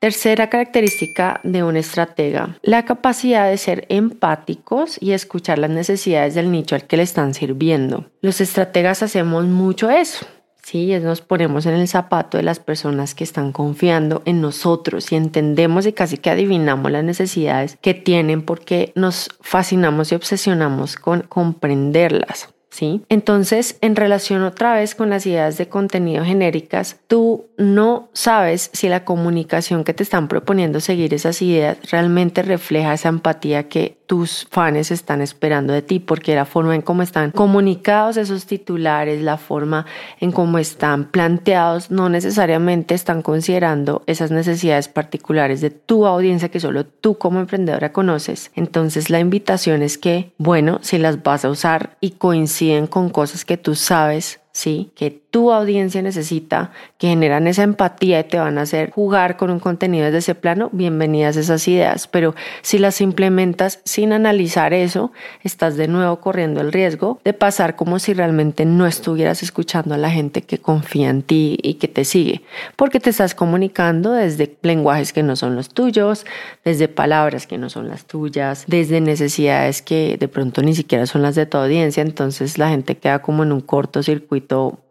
Tercera 0.00 0.48
característica 0.48 1.40
de 1.42 1.64
un 1.64 1.76
estratega, 1.76 2.56
la 2.62 2.84
capacidad 2.84 3.50
de 3.50 3.58
ser 3.58 3.84
empáticos 3.88 4.96
y 5.02 5.10
escuchar 5.10 5.58
las 5.58 5.70
necesidades 5.70 6.36
del 6.36 6.52
nicho 6.52 6.76
al 6.76 6.86
que 6.86 6.96
le 6.96 7.02
están 7.02 7.34
sirviendo. 7.34 8.08
Los 8.20 8.40
estrategas 8.40 9.02
hacemos 9.02 9.46
mucho 9.46 9.90
eso 9.90 10.24
Sí, 10.70 10.92
nos 11.00 11.22
ponemos 11.22 11.64
en 11.64 11.72
el 11.72 11.88
zapato 11.88 12.36
de 12.36 12.42
las 12.42 12.60
personas 12.60 13.14
que 13.14 13.24
están 13.24 13.52
confiando 13.52 14.20
en 14.26 14.42
nosotros 14.42 15.10
y 15.12 15.16
entendemos 15.16 15.86
y 15.86 15.94
casi 15.94 16.18
que 16.18 16.28
adivinamos 16.28 16.92
las 16.92 17.02
necesidades 17.02 17.78
que 17.80 17.94
tienen 17.94 18.42
porque 18.42 18.92
nos 18.94 19.30
fascinamos 19.40 20.12
y 20.12 20.16
obsesionamos 20.16 20.96
con 20.96 21.22
comprenderlas. 21.22 22.50
¿Sí? 22.68 23.00
Entonces, 23.08 23.78
en 23.80 23.96
relación 23.96 24.42
otra 24.42 24.74
vez 24.74 24.94
con 24.94 25.08
las 25.08 25.24
ideas 25.24 25.56
de 25.56 25.70
contenido 25.70 26.22
genéricas, 26.22 27.00
tú 27.06 27.46
no 27.56 28.10
sabes 28.12 28.68
si 28.74 28.90
la 28.90 29.06
comunicación 29.06 29.84
que 29.84 29.94
te 29.94 30.02
están 30.02 30.28
proponiendo 30.28 30.80
seguir 30.80 31.14
esas 31.14 31.40
ideas 31.40 31.78
realmente 31.90 32.42
refleja 32.42 32.92
esa 32.92 33.08
empatía 33.08 33.70
que 33.70 33.97
tus 34.08 34.48
fans 34.50 34.90
están 34.90 35.20
esperando 35.20 35.74
de 35.74 35.82
ti, 35.82 36.00
porque 36.00 36.34
la 36.34 36.46
forma 36.46 36.74
en 36.74 36.80
cómo 36.80 37.02
están 37.02 37.30
comunicados 37.30 38.16
esos 38.16 38.46
titulares, 38.46 39.22
la 39.22 39.36
forma 39.36 39.84
en 40.18 40.32
cómo 40.32 40.58
están 40.58 41.04
planteados, 41.04 41.90
no 41.90 42.08
necesariamente 42.08 42.94
están 42.94 43.20
considerando 43.20 44.02
esas 44.06 44.30
necesidades 44.30 44.88
particulares 44.88 45.60
de 45.60 45.68
tu 45.70 46.06
audiencia 46.06 46.48
que 46.48 46.58
solo 46.58 46.86
tú 46.86 47.18
como 47.18 47.38
emprendedora 47.38 47.92
conoces. 47.92 48.50
Entonces 48.54 49.10
la 49.10 49.20
invitación 49.20 49.82
es 49.82 49.98
que, 49.98 50.32
bueno, 50.38 50.78
si 50.80 50.96
las 50.96 51.22
vas 51.22 51.44
a 51.44 51.50
usar 51.50 51.98
y 52.00 52.12
coinciden 52.12 52.86
con 52.86 53.10
cosas 53.10 53.44
que 53.44 53.58
tú 53.58 53.74
sabes 53.74 54.40
¿sí? 54.52 54.90
Que 54.94 55.10
tu 55.30 55.52
audiencia 55.52 56.02
necesita, 56.02 56.72
que 56.96 57.08
generan 57.08 57.46
esa 57.46 57.62
empatía 57.62 58.20
y 58.20 58.24
te 58.24 58.38
van 58.38 58.58
a 58.58 58.62
hacer 58.62 58.90
jugar 58.90 59.36
con 59.36 59.50
un 59.50 59.60
contenido 59.60 60.06
desde 60.06 60.18
ese 60.18 60.34
plano, 60.34 60.70
bienvenidas 60.72 61.36
esas 61.36 61.66
ideas. 61.68 62.08
Pero 62.08 62.34
si 62.62 62.78
las 62.78 63.00
implementas 63.00 63.80
sin 63.84 64.12
analizar 64.12 64.72
eso, 64.72 65.12
estás 65.42 65.76
de 65.76 65.86
nuevo 65.86 66.20
corriendo 66.20 66.60
el 66.60 66.72
riesgo 66.72 67.20
de 67.24 67.34
pasar 67.34 67.76
como 67.76 67.98
si 67.98 68.14
realmente 68.14 68.64
no 68.64 68.86
estuvieras 68.86 69.42
escuchando 69.42 69.94
a 69.94 69.98
la 69.98 70.10
gente 70.10 70.42
que 70.42 70.58
confía 70.58 71.10
en 71.10 71.22
ti 71.22 71.58
y 71.62 71.74
que 71.74 71.88
te 71.88 72.04
sigue, 72.04 72.42
porque 72.76 73.00
te 73.00 73.10
estás 73.10 73.34
comunicando 73.34 74.12
desde 74.12 74.56
lenguajes 74.62 75.12
que 75.12 75.22
no 75.22 75.36
son 75.36 75.56
los 75.56 75.68
tuyos, 75.68 76.24
desde 76.64 76.88
palabras 76.88 77.46
que 77.46 77.58
no 77.58 77.68
son 77.68 77.88
las 77.88 78.06
tuyas, 78.06 78.64
desde 78.66 79.00
necesidades 79.00 79.82
que 79.82 80.16
de 80.18 80.28
pronto 80.28 80.62
ni 80.62 80.74
siquiera 80.74 81.06
son 81.06 81.22
las 81.22 81.34
de 81.34 81.46
tu 81.46 81.58
audiencia, 81.58 82.02
entonces 82.02 82.58
la 82.58 82.70
gente 82.70 82.96
queda 82.96 83.20
como 83.20 83.42
en 83.42 83.52
un 83.52 83.60
cortocircuito 83.60 84.37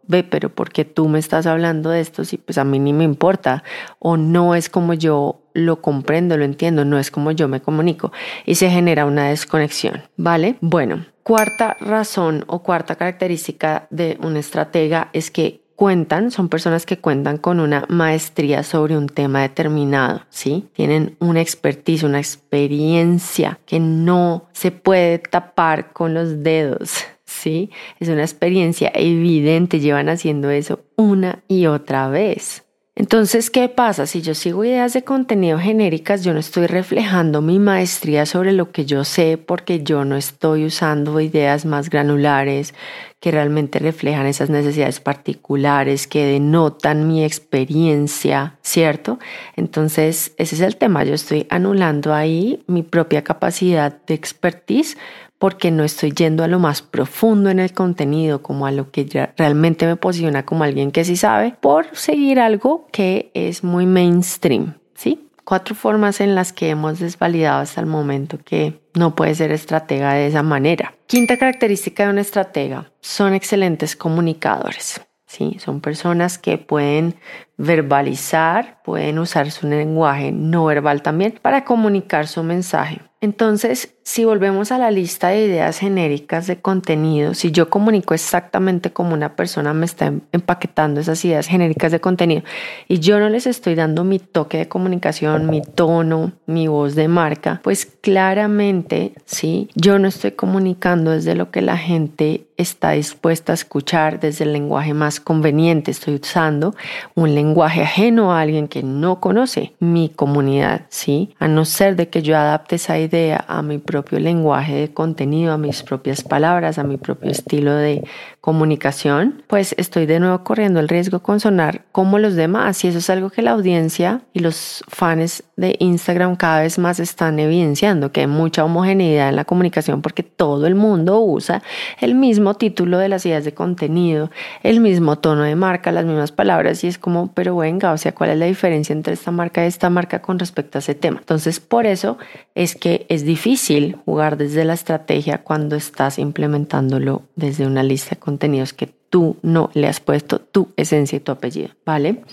ve, 0.06 0.24
pero 0.24 0.48
¿por 0.48 0.70
qué 0.70 0.84
tú 0.84 1.08
me 1.08 1.18
estás 1.18 1.46
hablando 1.46 1.90
de 1.90 2.00
esto 2.00 2.24
si 2.24 2.38
pues 2.38 2.58
a 2.58 2.64
mí 2.64 2.78
ni 2.78 2.92
me 2.92 3.04
importa? 3.04 3.62
O 3.98 4.16
no 4.16 4.54
es 4.54 4.68
como 4.68 4.94
yo 4.94 5.42
lo 5.52 5.80
comprendo, 5.80 6.36
lo 6.36 6.44
entiendo, 6.44 6.84
no 6.84 6.98
es 6.98 7.10
como 7.10 7.30
yo 7.32 7.48
me 7.48 7.60
comunico 7.60 8.12
y 8.46 8.56
se 8.56 8.70
genera 8.70 9.06
una 9.06 9.28
desconexión, 9.28 10.02
¿vale? 10.16 10.56
Bueno, 10.60 11.04
cuarta 11.22 11.76
razón 11.80 12.44
o 12.46 12.62
cuarta 12.62 12.96
característica 12.96 13.86
de 13.90 14.18
un 14.22 14.36
estratega 14.36 15.10
es 15.12 15.30
que 15.30 15.62
cuentan, 15.78 16.32
son 16.32 16.48
personas 16.48 16.86
que 16.86 16.98
cuentan 16.98 17.38
con 17.38 17.60
una 17.60 17.84
maestría 17.88 18.64
sobre 18.64 18.96
un 18.96 19.08
tema 19.08 19.42
determinado, 19.42 20.22
¿sí? 20.28 20.68
Tienen 20.72 21.16
una 21.20 21.40
expertise, 21.40 22.02
una 22.02 22.18
experiencia 22.18 23.60
que 23.64 23.78
no 23.78 24.48
se 24.52 24.72
puede 24.72 25.20
tapar 25.20 25.92
con 25.92 26.14
los 26.14 26.42
dedos. 26.42 27.04
¿Sí? 27.28 27.70
Es 28.00 28.08
una 28.08 28.22
experiencia 28.22 28.90
evidente, 28.94 29.80
llevan 29.80 30.08
haciendo 30.08 30.50
eso 30.50 30.80
una 30.96 31.42
y 31.46 31.66
otra 31.66 32.08
vez. 32.08 32.64
Entonces, 32.98 33.48
¿qué 33.50 33.68
pasa? 33.68 34.06
Si 34.06 34.22
yo 34.22 34.34
sigo 34.34 34.64
ideas 34.64 34.92
de 34.92 35.04
contenido 35.04 35.56
genéricas, 35.56 36.24
yo 36.24 36.32
no 36.32 36.40
estoy 36.40 36.66
reflejando 36.66 37.40
mi 37.40 37.60
maestría 37.60 38.26
sobre 38.26 38.50
lo 38.50 38.72
que 38.72 38.86
yo 38.86 39.04
sé 39.04 39.38
porque 39.38 39.84
yo 39.84 40.04
no 40.04 40.16
estoy 40.16 40.64
usando 40.64 41.20
ideas 41.20 41.64
más 41.64 41.90
granulares 41.90 42.74
que 43.20 43.30
realmente 43.30 43.78
reflejan 43.78 44.26
esas 44.26 44.50
necesidades 44.50 44.98
particulares, 44.98 46.08
que 46.08 46.24
denotan 46.24 47.06
mi 47.06 47.24
experiencia, 47.24 48.58
¿cierto? 48.62 49.20
Entonces, 49.54 50.32
ese 50.36 50.56
es 50.56 50.60
el 50.60 50.76
tema. 50.76 51.04
Yo 51.04 51.14
estoy 51.14 51.46
anulando 51.50 52.12
ahí 52.12 52.64
mi 52.66 52.82
propia 52.82 53.22
capacidad 53.22 53.96
de 54.08 54.14
expertise 54.14 54.96
porque 55.38 55.70
no 55.70 55.84
estoy 55.84 56.12
yendo 56.12 56.44
a 56.44 56.48
lo 56.48 56.58
más 56.58 56.82
profundo 56.82 57.50
en 57.50 57.60
el 57.60 57.72
contenido, 57.72 58.42
como 58.42 58.66
a 58.66 58.72
lo 58.72 58.90
que 58.90 59.30
realmente 59.36 59.86
me 59.86 59.96
posiciona 59.96 60.44
como 60.44 60.64
alguien 60.64 60.90
que 60.90 61.04
sí 61.04 61.16
sabe, 61.16 61.54
por 61.60 61.96
seguir 61.96 62.40
algo 62.40 62.86
que 62.92 63.30
es 63.34 63.64
muy 63.64 63.86
mainstream, 63.86 64.74
¿sí? 64.94 65.28
Cuatro 65.44 65.74
formas 65.74 66.20
en 66.20 66.34
las 66.34 66.52
que 66.52 66.68
hemos 66.68 66.98
desvalidado 66.98 67.62
hasta 67.62 67.80
el 67.80 67.86
momento 67.86 68.38
que 68.44 68.82
no 68.94 69.14
puede 69.14 69.34
ser 69.34 69.50
estratega 69.50 70.12
de 70.12 70.26
esa 70.26 70.42
manera. 70.42 70.94
Quinta 71.06 71.38
característica 71.38 72.04
de 72.04 72.10
un 72.10 72.18
estratega, 72.18 72.92
son 73.00 73.32
excelentes 73.32 73.96
comunicadores. 73.96 75.00
¿sí? 75.28 75.56
Son 75.60 75.80
personas 75.80 76.38
que 76.38 76.58
pueden 76.58 77.14
verbalizar, 77.58 78.80
pueden 78.84 79.18
usar 79.18 79.50
su 79.50 79.66
lenguaje 79.66 80.32
no 80.32 80.64
verbal 80.64 81.02
también 81.02 81.38
para 81.42 81.64
comunicar 81.64 82.28
su 82.28 82.42
mensaje. 82.42 83.00
Entonces, 83.20 83.96
si 84.04 84.24
volvemos 84.24 84.70
a 84.70 84.78
la 84.78 84.92
lista 84.92 85.28
de 85.28 85.44
ideas 85.44 85.80
genéricas 85.80 86.46
de 86.46 86.60
contenido, 86.60 87.34
si 87.34 87.50
yo 87.50 87.68
comunico 87.68 88.14
exactamente 88.14 88.92
como 88.92 89.12
una 89.12 89.34
persona 89.34 89.74
me 89.74 89.86
está 89.86 90.06
em-, 90.06 90.20
empaquetando 90.30 91.00
esas 91.00 91.24
ideas 91.24 91.48
genéricas 91.48 91.90
de 91.90 92.00
contenido 92.00 92.42
y 92.86 93.00
yo 93.00 93.18
no 93.18 93.28
les 93.28 93.48
estoy 93.48 93.74
dando 93.74 94.04
mi 94.04 94.20
toque 94.20 94.58
de 94.58 94.68
comunicación, 94.68 95.50
mi 95.50 95.62
tono, 95.62 96.30
mi 96.46 96.68
voz 96.68 96.94
de 96.94 97.08
marca, 97.08 97.60
pues 97.64 97.86
claramente, 97.86 99.14
sí, 99.24 99.68
yo 99.74 99.98
no 99.98 100.06
estoy 100.06 100.30
comunicando 100.30 101.10
desde 101.10 101.34
lo 101.34 101.50
que 101.50 101.60
la 101.60 101.76
gente 101.76 102.46
está 102.56 102.90
dispuesta 102.92 103.52
a 103.52 103.54
escuchar, 103.54 104.20
desde 104.20 104.44
el 104.44 104.52
lenguaje 104.52 104.92
más 104.92 105.20
conveniente. 105.20 105.92
Estoy 105.92 106.16
usando 106.16 106.74
un 107.14 107.34
lenguaje 107.34 107.47
ajeno 107.64 108.32
a 108.32 108.40
alguien 108.40 108.68
que 108.68 108.82
no 108.82 109.20
conoce 109.20 109.72
mi 109.80 110.08
comunidad, 110.08 110.82
sí, 110.88 111.34
a 111.38 111.48
no 111.48 111.64
ser 111.64 111.96
de 111.96 112.08
que 112.08 112.22
yo 112.22 112.36
adapte 112.36 112.76
esa 112.76 112.98
idea 112.98 113.44
a 113.48 113.62
mi 113.62 113.78
propio 113.78 114.18
lenguaje 114.20 114.74
de 114.74 114.92
contenido, 114.92 115.52
a 115.52 115.58
mis 115.58 115.82
propias 115.82 116.22
palabras, 116.22 116.78
a 116.78 116.84
mi 116.84 116.96
propio 116.96 117.30
estilo 117.30 117.74
de 117.74 118.04
comunicación, 118.40 119.42
pues 119.46 119.74
estoy 119.76 120.06
de 120.06 120.20
nuevo 120.20 120.42
corriendo 120.42 120.80
el 120.80 120.88
riesgo 120.88 121.20
con 121.20 121.38
sonar 121.38 121.82
como 121.92 122.18
los 122.18 122.34
demás. 122.34 122.82
Y 122.82 122.88
eso 122.88 122.98
es 122.98 123.10
algo 123.10 123.28
que 123.28 123.42
la 123.42 123.50
audiencia 123.50 124.22
y 124.32 124.38
los 124.38 124.84
fans 124.88 125.42
de 125.56 125.76
Instagram 125.80 126.36
cada 126.36 126.62
vez 126.62 126.78
más 126.78 126.98
están 127.00 127.38
evidenciando, 127.40 128.10
que 128.10 128.20
hay 128.20 128.26
mucha 128.26 128.64
homogeneidad 128.64 129.28
en 129.28 129.36
la 129.36 129.44
comunicación 129.44 130.00
porque 130.00 130.22
todo 130.22 130.66
el 130.66 130.76
mundo 130.76 131.20
usa 131.20 131.62
el 132.00 132.14
mismo 132.14 132.54
título 132.54 132.98
de 132.98 133.08
las 133.08 133.26
ideas 133.26 133.44
de 133.44 133.52
contenido, 133.52 134.30
el 134.62 134.80
mismo 134.80 135.18
tono 135.18 135.42
de 135.42 135.54
marca, 135.54 135.92
las 135.92 136.06
mismas 136.06 136.32
palabras. 136.32 136.82
Y 136.84 136.86
es 136.86 136.96
como, 136.96 137.32
pero 137.38 137.54
venga, 137.54 137.92
o 137.92 137.96
sea, 137.96 138.16
¿cuál 138.16 138.30
es 138.30 138.36
la 138.36 138.46
diferencia 138.46 138.92
entre 138.92 139.14
esta 139.14 139.30
marca 139.30 139.62
y 139.62 139.68
esta 139.68 139.88
marca 139.90 140.20
con 140.20 140.40
respecto 140.40 140.76
a 140.76 140.80
ese 140.80 140.96
tema? 140.96 141.18
Entonces, 141.20 141.60
por 141.60 141.86
eso 141.86 142.18
es 142.56 142.74
que 142.74 143.06
es 143.08 143.24
difícil 143.24 143.96
jugar 144.04 144.36
desde 144.36 144.64
la 144.64 144.74
estrategia 144.74 145.44
cuando 145.44 145.76
estás 145.76 146.18
implementándolo 146.18 147.22
desde 147.36 147.64
una 147.64 147.84
lista 147.84 148.16
de 148.16 148.18
contenidos 148.18 148.72
que 148.72 148.88
tú 148.88 149.36
no 149.42 149.70
le 149.74 149.86
has 149.86 150.00
puesto 150.00 150.40
tu 150.40 150.72
esencia 150.76 151.14
y 151.14 151.20
tu 151.20 151.30
apellido, 151.30 151.68
¿vale? 151.86 152.24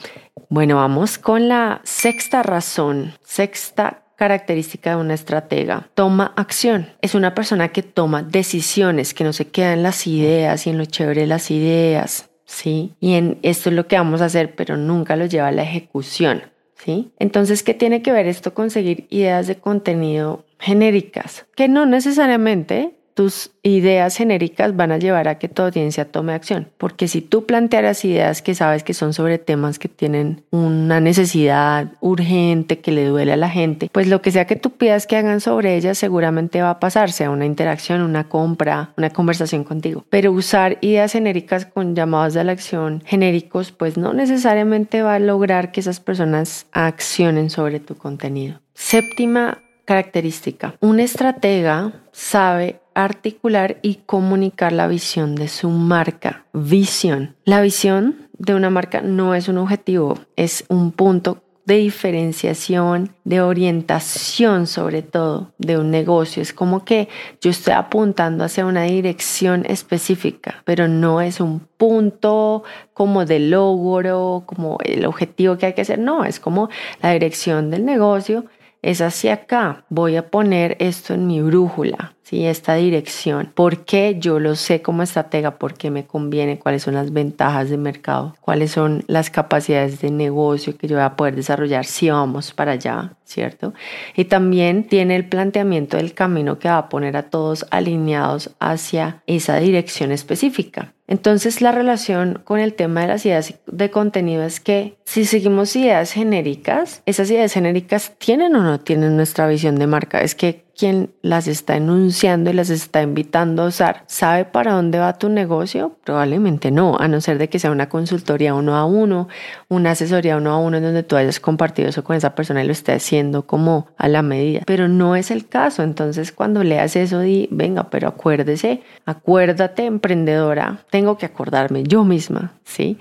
Bueno, 0.50 0.78
vamos 0.78 1.20
con 1.20 1.50
la 1.50 1.82
sexta 1.84 2.42
razón, 2.42 3.14
sexta 3.24 4.06
característica 4.16 4.90
de 4.90 4.96
una 4.96 5.14
estratega. 5.14 5.88
Toma 5.94 6.34
acción. 6.36 6.90
Es 7.04 7.14
una 7.14 7.36
persona 7.36 7.68
que 7.68 7.84
toma 7.84 8.24
decisiones, 8.24 9.14
que 9.14 9.24
no 9.24 9.34
se 9.34 9.50
queda 9.50 9.74
en 9.74 9.84
las 9.84 10.08
ideas 10.08 10.66
y 10.66 10.72
en 10.72 10.80
lo 10.80 10.86
chévere 10.86 11.22
de 11.22 11.28
las 11.28 11.52
ideas, 11.52 12.32
¿sí? 12.46 12.94
Y 13.00 13.14
en 13.14 13.40
esto 13.42 13.70
es 13.70 13.76
lo 13.76 13.88
que 13.88 13.98
vamos 13.98 14.22
a 14.22 14.26
hacer, 14.26 14.56
pero 14.56 14.78
nunca 14.78 15.16
lo 15.16 15.26
lleva 15.26 15.48
a 15.48 15.52
la 15.52 15.64
ejecución. 15.64 16.44
¿Sí? 16.76 17.12
Entonces, 17.20 17.64
¿qué 17.64 17.74
tiene 17.74 18.02
que 18.02 18.12
ver 18.12 18.28
esto 18.28 18.54
con 18.54 18.70
seguir 18.70 19.08
ideas 19.10 19.48
de 19.48 19.56
contenido 19.56 20.46
genéricas, 20.60 21.46
que 21.56 21.68
no 21.68 21.86
necesariamente 21.86 22.96
tus 23.16 23.52
ideas 23.64 24.18
genéricas 24.18 24.76
van 24.76 24.92
a 24.92 24.98
llevar 24.98 25.30
a 25.30 25.40
que 25.40 25.48
tu 25.48 25.62
audiencia 25.64 26.12
tome 26.12 26.34
acción. 26.34 26.68
Porque 26.78 27.08
si 27.08 27.22
tú 27.22 27.46
plantearas 27.46 28.04
ideas 28.04 28.42
que 28.42 28.54
sabes 28.54 28.84
que 28.84 28.94
son 28.94 29.14
sobre 29.14 29.40
temas 29.40 29.80
que 29.80 29.88
tienen 29.88 30.44
una 30.52 31.00
necesidad 31.00 31.94
urgente, 32.02 32.80
que 32.80 32.92
le 32.92 33.06
duele 33.06 33.32
a 33.32 33.38
la 33.38 33.50
gente, 33.50 33.90
pues 33.92 34.08
lo 34.08 34.22
que 34.22 34.32
sea 34.32 34.46
que 34.46 34.58
tú 34.58 34.72
pidas 34.72 35.08
que 35.08 35.16
hagan 35.16 35.40
sobre 35.40 35.78
ellas 35.78 35.98
seguramente 35.98 36.62
va 36.62 36.72
a 36.72 36.80
pasar, 36.80 37.10
sea 37.12 37.32
una 37.32 37.46
interacción, 37.46 38.02
una 38.02 38.28
compra, 38.28 38.92
una 38.98 39.10
conversación 39.10 39.64
contigo. 39.64 40.04
Pero 40.10 40.34
usar 40.34 40.78
ideas 40.82 41.14
genéricas 41.14 41.66
con 41.66 41.96
llamados 41.96 42.34
de 42.34 42.44
la 42.44 42.52
acción 42.52 43.02
genéricos, 43.06 43.72
pues 43.72 43.98
no 43.98 44.14
necesariamente 44.14 45.02
va 45.02 45.16
a 45.16 45.20
lograr 45.20 45.72
que 45.72 45.80
esas 45.80 46.02
personas 46.02 46.68
accionen 46.74 47.50
sobre 47.50 47.80
tu 47.80 47.96
contenido. 47.96 48.60
Séptima 48.74 49.60
característica. 49.86 50.76
Un 50.82 51.00
estratega 51.00 51.94
sabe 52.12 52.82
articular 52.96 53.78
y 53.82 54.00
comunicar 54.06 54.72
la 54.72 54.88
visión 54.88 55.36
de 55.36 55.48
su 55.48 55.70
marca. 55.70 56.46
Visión. 56.54 57.36
La 57.46 57.62
visión 57.62 58.28
de 58.38 58.56
una 58.56 58.70
marca 58.70 59.02
no 59.02 59.36
es 59.36 59.48
un 59.48 59.58
objetivo, 59.58 60.18
es 60.36 60.66
un 60.70 60.92
punto 60.92 61.44
de 61.66 61.78
diferenciación, 61.78 63.16
de 63.24 63.42
orientación 63.42 64.68
sobre 64.68 65.02
todo 65.02 65.52
de 65.58 65.78
un 65.78 65.90
negocio. 65.90 66.42
Es 66.42 66.54
como 66.54 66.86
que 66.86 67.10
yo 67.42 67.50
estoy 67.50 67.74
apuntando 67.74 68.44
hacia 68.44 68.66
una 68.66 68.84
dirección 68.84 69.66
específica, 69.68 70.62
pero 70.64 70.88
no 70.88 71.22
es 71.22 71.40
un 71.40 71.60
punto 71.60 72.64
como 72.94 73.26
de 73.26 73.40
logro, 73.40 74.44
como 74.46 74.78
el 74.84 75.06
objetivo 75.06 75.58
que 75.58 75.68
hay 75.68 75.74
que 75.74 75.82
hacer. 75.82 76.00
No, 76.00 76.24
es 76.24 76.40
como 76.40 76.70
la 77.02 77.12
dirección 77.12 77.72
del 77.72 77.84
negocio 77.84 78.46
es 78.84 79.02
hacia 79.02 79.34
acá. 79.34 79.86
Voy 79.90 80.16
a 80.16 80.30
poner 80.30 80.78
esto 80.80 81.16
en 81.16 81.26
mi 81.26 81.42
brújula, 81.42 82.15
¿sí? 82.26 82.46
esta 82.46 82.76
dirección. 82.76 83.52
¿Por 83.54 83.86
qué 83.86 84.18
yo 84.20 84.40
lo 84.40 84.56
sé 84.56 84.82
como 84.82 85.04
estratega? 85.04 85.58
¿Por 85.58 85.76
qué 85.76 85.92
me 85.92 86.06
conviene? 86.06 86.60
¿Cuáles 86.60 86.84
son 86.84 86.96
las 86.96 87.14
ventajas 87.14 87.70
de 87.70 87.78
mercado? 87.78 88.36
¿Cuáles 88.42 88.72
son 88.72 89.04
las 89.08 89.30
capacidades 89.30 90.02
de 90.02 90.12
negocio 90.12 90.78
que 90.78 90.88
yo 90.88 90.96
voy 90.96 91.06
a 91.06 91.16
poder 91.16 91.36
desarrollar 91.36 91.86
si 91.86 92.10
vamos 92.10 92.52
para 92.52 92.74
allá? 92.74 93.14
¿Cierto? 93.24 93.74
Y 94.16 94.26
también 94.26 94.88
tiene 94.88 95.16
el 95.16 95.28
planteamiento 95.28 95.98
del 95.98 96.14
camino 96.14 96.60
que 96.60 96.68
va 96.68 96.78
a 96.78 96.90
poner 96.90 97.18
a 97.18 97.24
todos 97.24 97.66
alineados 97.72 98.52
hacia 98.60 99.24
esa 99.26 99.58
dirección 99.58 100.12
específica. 100.12 100.94
Entonces 101.08 101.62
la 101.62 101.72
relación 101.72 102.42
con 102.44 102.60
el 102.60 102.74
tema 102.74 103.02
de 103.02 103.08
las 103.08 103.26
ideas 103.26 103.54
de 103.68 103.92
contenido 103.92 104.44
es 104.44 104.60
que 104.60 104.98
si 105.06 105.26
seguimos 105.26 105.76
ideas 105.76 106.12
genéricas, 106.12 107.04
esas 107.06 107.30
ideas 107.30 107.54
genéricas 107.54 108.14
tienen 108.18 108.56
o 108.56 108.64
no 108.64 108.80
tienen 108.80 109.16
nuestra 109.16 109.48
visión 109.48 109.76
de 109.76 109.86
marca. 109.86 110.22
Es 110.22 110.34
que 110.34 110.65
quien 110.78 111.12
las 111.22 111.48
está 111.48 111.78
enunciando 111.78 112.50
y 112.50 112.54
las 112.54 112.70
está 112.70 113.02
invitando 113.02 113.64
a 113.64 113.68
usar 113.68 114.04
sabe 114.08 114.46
para 114.46 114.74
dónde 114.74 115.00
va 115.00 115.18
tu 115.18 115.30
negocio? 115.30 115.98
Probablemente 116.04 116.72
no, 116.72 116.98
a 117.00 117.08
no 117.08 117.22
ser 117.22 117.38
de 117.38 117.50
que 117.50 117.60
sea 117.60 117.72
una 117.72 117.90
consultoría 117.90 118.54
uno 118.54 118.76
a 118.76 118.86
uno, 118.86 119.28
una 119.70 119.92
asesoría 119.92 120.38
uno 120.38 120.52
a 120.52 120.58
uno 120.58 120.78
en 120.78 120.84
donde 120.84 121.04
tú 121.04 121.16
hayas 121.16 121.40
compartido 121.40 121.90
eso 121.90 122.04
con 122.04 122.16
esa 122.16 122.36
persona 122.36 122.64
y 122.64 122.68
lo 122.68 122.72
esté 122.72 122.94
haciendo 122.94 123.48
como 123.48 123.88
a 123.98 124.08
la 124.08 124.22
medida. 124.22 124.62
Pero 124.66 124.88
no 124.88 125.16
es 125.16 125.32
el 125.32 125.48
caso. 125.48 125.84
Entonces 125.84 126.32
cuando 126.32 126.64
leas 126.64 126.96
eso, 126.96 127.20
di, 127.20 127.48
venga, 127.52 127.90
pero 127.90 128.08
acuérdese, 128.08 128.82
acuérdate, 129.06 129.86
emprendedora, 129.86 130.80
tengo 130.90 131.18
que 131.18 131.26
acordarme 131.26 131.84
yo 131.84 132.04
misma, 132.04 132.54
¿sí? 132.64 132.98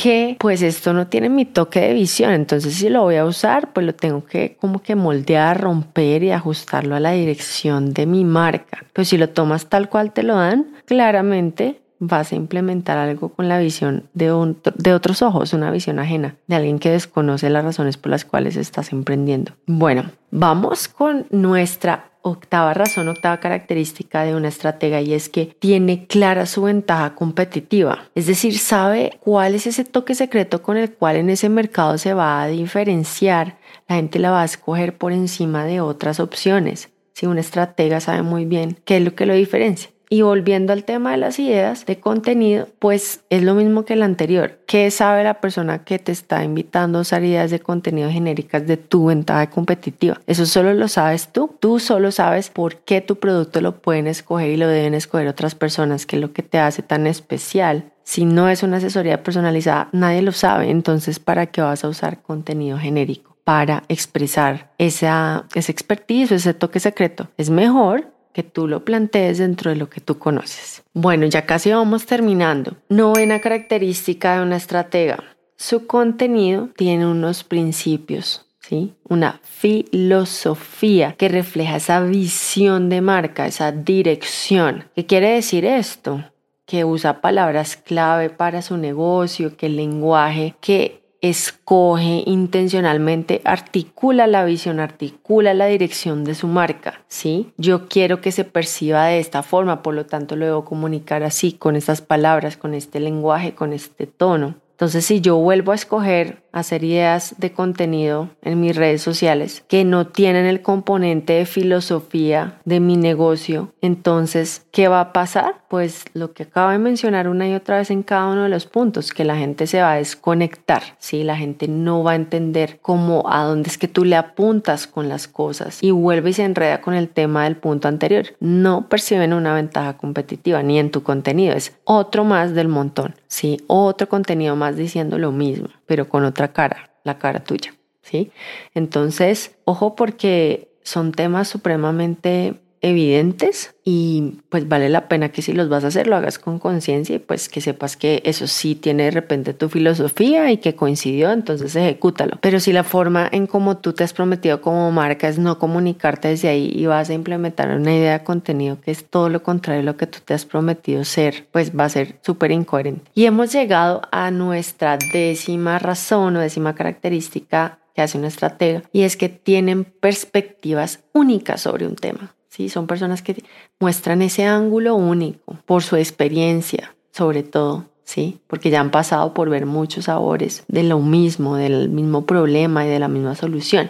Que 0.00 0.36
pues 0.38 0.62
esto 0.62 0.94
no 0.94 1.08
tiene 1.08 1.28
mi 1.28 1.44
toque 1.44 1.80
de 1.80 1.92
visión, 1.92 2.32
entonces 2.32 2.74
si 2.74 2.88
lo 2.88 3.02
voy 3.02 3.16
a 3.16 3.26
usar, 3.26 3.72
pues 3.74 3.84
lo 3.84 3.94
tengo 3.94 4.24
que 4.24 4.56
como 4.58 4.80
que 4.80 4.94
moldear, 4.94 5.60
romper 5.60 6.22
y 6.22 6.30
ajustarlo 6.30 6.96
a 6.96 7.00
la 7.00 7.12
dirección 7.12 7.92
de 7.92 8.06
mi 8.06 8.24
marca. 8.24 8.84
Pues 8.94 9.08
si 9.08 9.18
lo 9.18 9.28
tomas 9.28 9.66
tal 9.66 9.90
cual 9.90 10.12
te 10.12 10.22
lo 10.22 10.36
dan, 10.36 10.68
claramente 10.86 11.82
vas 11.98 12.32
a 12.32 12.36
implementar 12.36 12.96
algo 12.96 13.28
con 13.28 13.48
la 13.48 13.58
visión 13.58 14.08
de, 14.14 14.54
de 14.76 14.94
otros 14.94 15.20
ojos, 15.20 15.52
una 15.52 15.70
visión 15.70 15.98
ajena, 15.98 16.36
de 16.46 16.56
alguien 16.56 16.78
que 16.78 16.90
desconoce 16.90 17.50
las 17.50 17.62
razones 17.62 17.98
por 17.98 18.10
las 18.10 18.24
cuales 18.24 18.56
estás 18.56 18.92
emprendiendo. 18.92 19.52
Bueno, 19.66 20.10
vamos 20.30 20.88
con 20.88 21.26
nuestra 21.30 22.09
octava 22.22 22.74
razón, 22.74 23.08
octava 23.08 23.40
característica 23.40 24.24
de 24.24 24.34
una 24.34 24.48
estratega 24.48 25.00
y 25.00 25.14
es 25.14 25.28
que 25.28 25.46
tiene 25.58 26.06
clara 26.06 26.46
su 26.46 26.62
ventaja 26.62 27.14
competitiva. 27.14 28.10
Es 28.14 28.26
decir, 28.26 28.58
sabe 28.58 29.18
cuál 29.20 29.54
es 29.54 29.66
ese 29.66 29.84
toque 29.84 30.14
secreto 30.14 30.62
con 30.62 30.76
el 30.76 30.92
cual 30.92 31.16
en 31.16 31.30
ese 31.30 31.48
mercado 31.48 31.98
se 31.98 32.14
va 32.14 32.42
a 32.42 32.48
diferenciar. 32.48 33.58
La 33.88 33.96
gente 33.96 34.18
la 34.18 34.30
va 34.30 34.42
a 34.42 34.46
escoger 34.46 34.96
por 34.96 35.12
encima 35.12 35.64
de 35.64 35.80
otras 35.80 36.20
opciones. 36.20 36.90
Si 37.12 37.26
una 37.26 37.40
estratega 37.40 38.00
sabe 38.00 38.22
muy 38.22 38.44
bien 38.44 38.78
qué 38.84 38.98
es 38.98 39.04
lo 39.04 39.14
que 39.14 39.26
lo 39.26 39.34
diferencia. 39.34 39.90
Y 40.12 40.22
volviendo 40.22 40.72
al 40.72 40.82
tema 40.82 41.12
de 41.12 41.18
las 41.18 41.38
ideas 41.38 41.86
de 41.86 42.00
contenido, 42.00 42.66
pues 42.80 43.20
es 43.30 43.44
lo 43.44 43.54
mismo 43.54 43.84
que 43.84 43.92
el 43.92 44.02
anterior. 44.02 44.58
¿Qué 44.66 44.90
sabe 44.90 45.22
la 45.22 45.40
persona 45.40 45.84
que 45.84 46.00
te 46.00 46.10
está 46.10 46.42
invitando 46.42 46.98
a 46.98 47.02
usar 47.02 47.22
ideas 47.22 47.52
de 47.52 47.60
contenido 47.60 48.10
genéricas 48.10 48.66
de 48.66 48.76
tu 48.76 49.06
ventaja 49.06 49.48
competitiva? 49.50 50.20
Eso 50.26 50.46
solo 50.46 50.74
lo 50.74 50.88
sabes 50.88 51.28
tú. 51.28 51.54
Tú 51.60 51.78
solo 51.78 52.10
sabes 52.10 52.50
por 52.50 52.78
qué 52.78 53.00
tu 53.00 53.20
producto 53.20 53.60
lo 53.60 53.80
pueden 53.80 54.08
escoger 54.08 54.50
y 54.50 54.56
lo 54.56 54.66
deben 54.66 54.94
escoger 54.94 55.28
otras 55.28 55.54
personas, 55.54 56.06
que 56.06 56.16
es 56.16 56.22
lo 56.22 56.32
que 56.32 56.42
te 56.42 56.58
hace 56.58 56.82
tan 56.82 57.06
especial. 57.06 57.92
Si 58.02 58.24
no 58.24 58.48
es 58.48 58.64
una 58.64 58.78
asesoría 58.78 59.22
personalizada, 59.22 59.90
nadie 59.92 60.22
lo 60.22 60.32
sabe. 60.32 60.70
Entonces, 60.70 61.20
¿para 61.20 61.46
qué 61.46 61.60
vas 61.60 61.84
a 61.84 61.88
usar 61.88 62.20
contenido 62.20 62.78
genérico? 62.78 63.36
Para 63.44 63.84
expresar 63.86 64.72
esa, 64.76 65.46
esa 65.54 65.70
expertise, 65.70 66.32
ese 66.32 66.52
toque 66.52 66.80
secreto. 66.80 67.28
Es 67.36 67.48
mejor 67.48 68.08
que 68.32 68.42
tú 68.42 68.68
lo 68.68 68.84
plantees 68.84 69.38
dentro 69.38 69.70
de 69.70 69.76
lo 69.76 69.90
que 69.90 70.00
tú 70.00 70.18
conoces. 70.18 70.82
Bueno, 70.92 71.26
ya 71.26 71.46
casi 71.46 71.70
vamos 71.70 72.06
terminando. 72.06 72.76
Novena 72.88 73.40
característica 73.40 74.36
de 74.36 74.42
una 74.42 74.56
estratega. 74.56 75.24
Su 75.56 75.86
contenido 75.86 76.70
tiene 76.76 77.06
unos 77.06 77.44
principios, 77.44 78.46
¿sí? 78.60 78.94
Una 79.08 79.40
filosofía 79.42 81.12
que 81.12 81.28
refleja 81.28 81.76
esa 81.76 82.00
visión 82.00 82.88
de 82.88 83.00
marca, 83.00 83.46
esa 83.46 83.72
dirección. 83.72 84.84
¿Qué 84.94 85.06
quiere 85.06 85.30
decir 85.34 85.64
esto? 85.64 86.24
Que 86.64 86.84
usa 86.84 87.20
palabras 87.20 87.76
clave 87.76 88.30
para 88.30 88.62
su 88.62 88.76
negocio, 88.76 89.56
que 89.56 89.66
el 89.66 89.76
lenguaje 89.76 90.54
que 90.60 90.99
escoge 91.20 92.22
intencionalmente, 92.26 93.42
articula 93.44 94.26
la 94.26 94.44
visión, 94.44 94.80
articula 94.80 95.54
la 95.54 95.66
dirección 95.66 96.24
de 96.24 96.34
su 96.34 96.46
marca, 96.46 97.02
¿sí? 97.08 97.52
Yo 97.56 97.88
quiero 97.88 98.20
que 98.20 98.32
se 98.32 98.44
perciba 98.44 99.06
de 99.06 99.20
esta 99.20 99.42
forma, 99.42 99.82
por 99.82 99.94
lo 99.94 100.06
tanto 100.06 100.36
lo 100.36 100.46
debo 100.46 100.64
comunicar 100.64 101.22
así, 101.22 101.52
con 101.52 101.76
estas 101.76 102.00
palabras, 102.00 102.56
con 102.56 102.74
este 102.74 103.00
lenguaje, 103.00 103.54
con 103.54 103.72
este 103.72 104.06
tono. 104.06 104.54
Entonces, 104.72 105.04
si 105.04 105.20
yo 105.20 105.36
vuelvo 105.36 105.72
a 105.72 105.74
escoger 105.74 106.42
hacer 106.52 106.84
ideas 106.84 107.34
de 107.38 107.52
contenido 107.52 108.30
en 108.42 108.60
mis 108.60 108.76
redes 108.76 109.02
sociales 109.02 109.64
que 109.68 109.84
no 109.84 110.06
tienen 110.06 110.46
el 110.46 110.62
componente 110.62 111.34
de 111.34 111.46
filosofía 111.46 112.58
de 112.64 112.80
mi 112.80 112.96
negocio, 112.96 113.72
entonces, 113.80 114.66
¿qué 114.70 114.88
va 114.88 115.00
a 115.00 115.12
pasar? 115.12 115.62
Pues 115.68 116.04
lo 116.14 116.32
que 116.32 116.44
acabo 116.44 116.70
de 116.70 116.78
mencionar 116.78 117.28
una 117.28 117.48
y 117.48 117.54
otra 117.54 117.78
vez 117.78 117.90
en 117.90 118.02
cada 118.02 118.26
uno 118.26 118.42
de 118.44 118.48
los 118.48 118.66
puntos, 118.66 119.12
que 119.12 119.24
la 119.24 119.36
gente 119.36 119.66
se 119.66 119.80
va 119.80 119.92
a 119.92 119.96
desconectar, 119.96 120.82
¿sí? 120.98 121.22
La 121.22 121.36
gente 121.36 121.68
no 121.68 122.02
va 122.02 122.12
a 122.12 122.16
entender 122.16 122.78
cómo, 122.82 123.24
a 123.28 123.44
dónde 123.44 123.68
es 123.68 123.78
que 123.78 123.88
tú 123.88 124.04
le 124.04 124.16
apuntas 124.16 124.86
con 124.86 125.08
las 125.08 125.28
cosas 125.28 125.82
y 125.82 125.90
vuelve 125.90 126.30
y 126.30 126.32
se 126.32 126.44
enreda 126.44 126.80
con 126.80 126.94
el 126.94 127.08
tema 127.08 127.44
del 127.44 127.56
punto 127.56 127.88
anterior. 127.88 128.26
No 128.40 128.88
perciben 128.88 129.32
una 129.32 129.54
ventaja 129.54 129.96
competitiva 129.96 130.62
ni 130.62 130.78
en 130.78 130.90
tu 130.90 131.02
contenido, 131.02 131.54
es 131.54 131.72
otro 131.84 132.24
más 132.24 132.54
del 132.54 132.68
montón, 132.68 133.14
¿sí? 133.28 133.62
Otro 133.66 134.08
contenido 134.08 134.56
más 134.56 134.76
diciendo 134.76 135.18
lo 135.18 135.32
mismo, 135.32 135.68
pero 135.90 136.08
con 136.08 136.24
otra 136.24 136.52
cara, 136.52 136.92
la 137.02 137.18
cara 137.18 137.42
tuya, 137.42 137.74
¿sí? 138.00 138.30
Entonces, 138.74 139.56
ojo 139.64 139.96
porque 139.96 140.70
son 140.84 141.10
temas 141.10 141.48
supremamente 141.48 142.60
evidentes 142.82 143.74
y 143.84 144.38
pues 144.48 144.68
vale 144.68 144.88
la 144.88 145.08
pena 145.08 145.30
que 145.30 145.42
si 145.42 145.52
los 145.52 145.68
vas 145.68 145.84
a 145.84 145.88
hacer 145.88 146.06
lo 146.06 146.16
hagas 146.16 146.38
con 146.38 146.58
conciencia 146.58 147.16
y 147.16 147.18
pues 147.18 147.48
que 147.48 147.60
sepas 147.60 147.96
que 147.96 148.22
eso 148.24 148.46
sí 148.46 148.74
tiene 148.74 149.04
de 149.04 149.10
repente 149.10 149.52
tu 149.52 149.68
filosofía 149.68 150.50
y 150.50 150.58
que 150.58 150.74
coincidió, 150.74 151.30
entonces 151.30 151.76
ejecútalo. 151.76 152.38
Pero 152.40 152.60
si 152.60 152.72
la 152.72 152.84
forma 152.84 153.28
en 153.30 153.46
cómo 153.46 153.78
tú 153.78 153.92
te 153.92 154.04
has 154.04 154.12
prometido 154.12 154.60
como 154.60 154.90
marca 154.92 155.28
es 155.28 155.38
no 155.38 155.58
comunicarte 155.58 156.28
desde 156.28 156.48
ahí 156.48 156.72
y 156.74 156.86
vas 156.86 157.10
a 157.10 157.14
implementar 157.14 157.70
una 157.70 157.94
idea 157.94 158.18
de 158.18 158.24
contenido 158.24 158.80
que 158.80 158.90
es 158.90 159.04
todo 159.04 159.28
lo 159.28 159.42
contrario 159.42 159.82
a 159.82 159.84
lo 159.84 159.96
que 159.96 160.06
tú 160.06 160.20
te 160.24 160.34
has 160.34 160.46
prometido 160.46 161.04
ser, 161.04 161.46
pues 161.52 161.76
va 161.76 161.84
a 161.84 161.90
ser 161.90 162.18
súper 162.22 162.50
incoherente. 162.50 163.10
Y 163.14 163.26
hemos 163.26 163.52
llegado 163.52 164.02
a 164.10 164.30
nuestra 164.30 164.98
décima 165.12 165.78
razón 165.78 166.36
o 166.36 166.40
décima 166.40 166.74
característica 166.74 167.78
que 167.94 168.02
hace 168.02 168.16
una 168.18 168.28
estratega 168.28 168.82
y 168.92 169.02
es 169.02 169.16
que 169.16 169.28
tienen 169.28 169.84
perspectivas 169.84 171.00
únicas 171.12 171.60
sobre 171.62 171.86
un 171.86 171.96
tema. 171.96 172.34
¿Sí? 172.50 172.68
Son 172.68 172.86
personas 172.86 173.22
que 173.22 173.42
muestran 173.78 174.22
ese 174.22 174.44
ángulo 174.44 174.94
único 174.94 175.56
por 175.64 175.82
su 175.82 175.96
experiencia, 175.96 176.94
sobre 177.12 177.42
todo, 177.42 177.86
¿sí? 178.10 178.40
Porque 178.48 178.70
ya 178.70 178.80
han 178.80 178.90
pasado 178.90 179.34
por 179.34 179.48
ver 179.50 179.66
muchos 179.66 180.06
sabores 180.06 180.64
de 180.66 180.82
lo 180.82 180.98
mismo, 180.98 181.54
del 181.54 181.90
mismo 181.90 182.26
problema 182.26 182.84
y 182.84 182.88
de 182.88 182.98
la 182.98 183.06
misma 183.06 183.36
solución. 183.36 183.88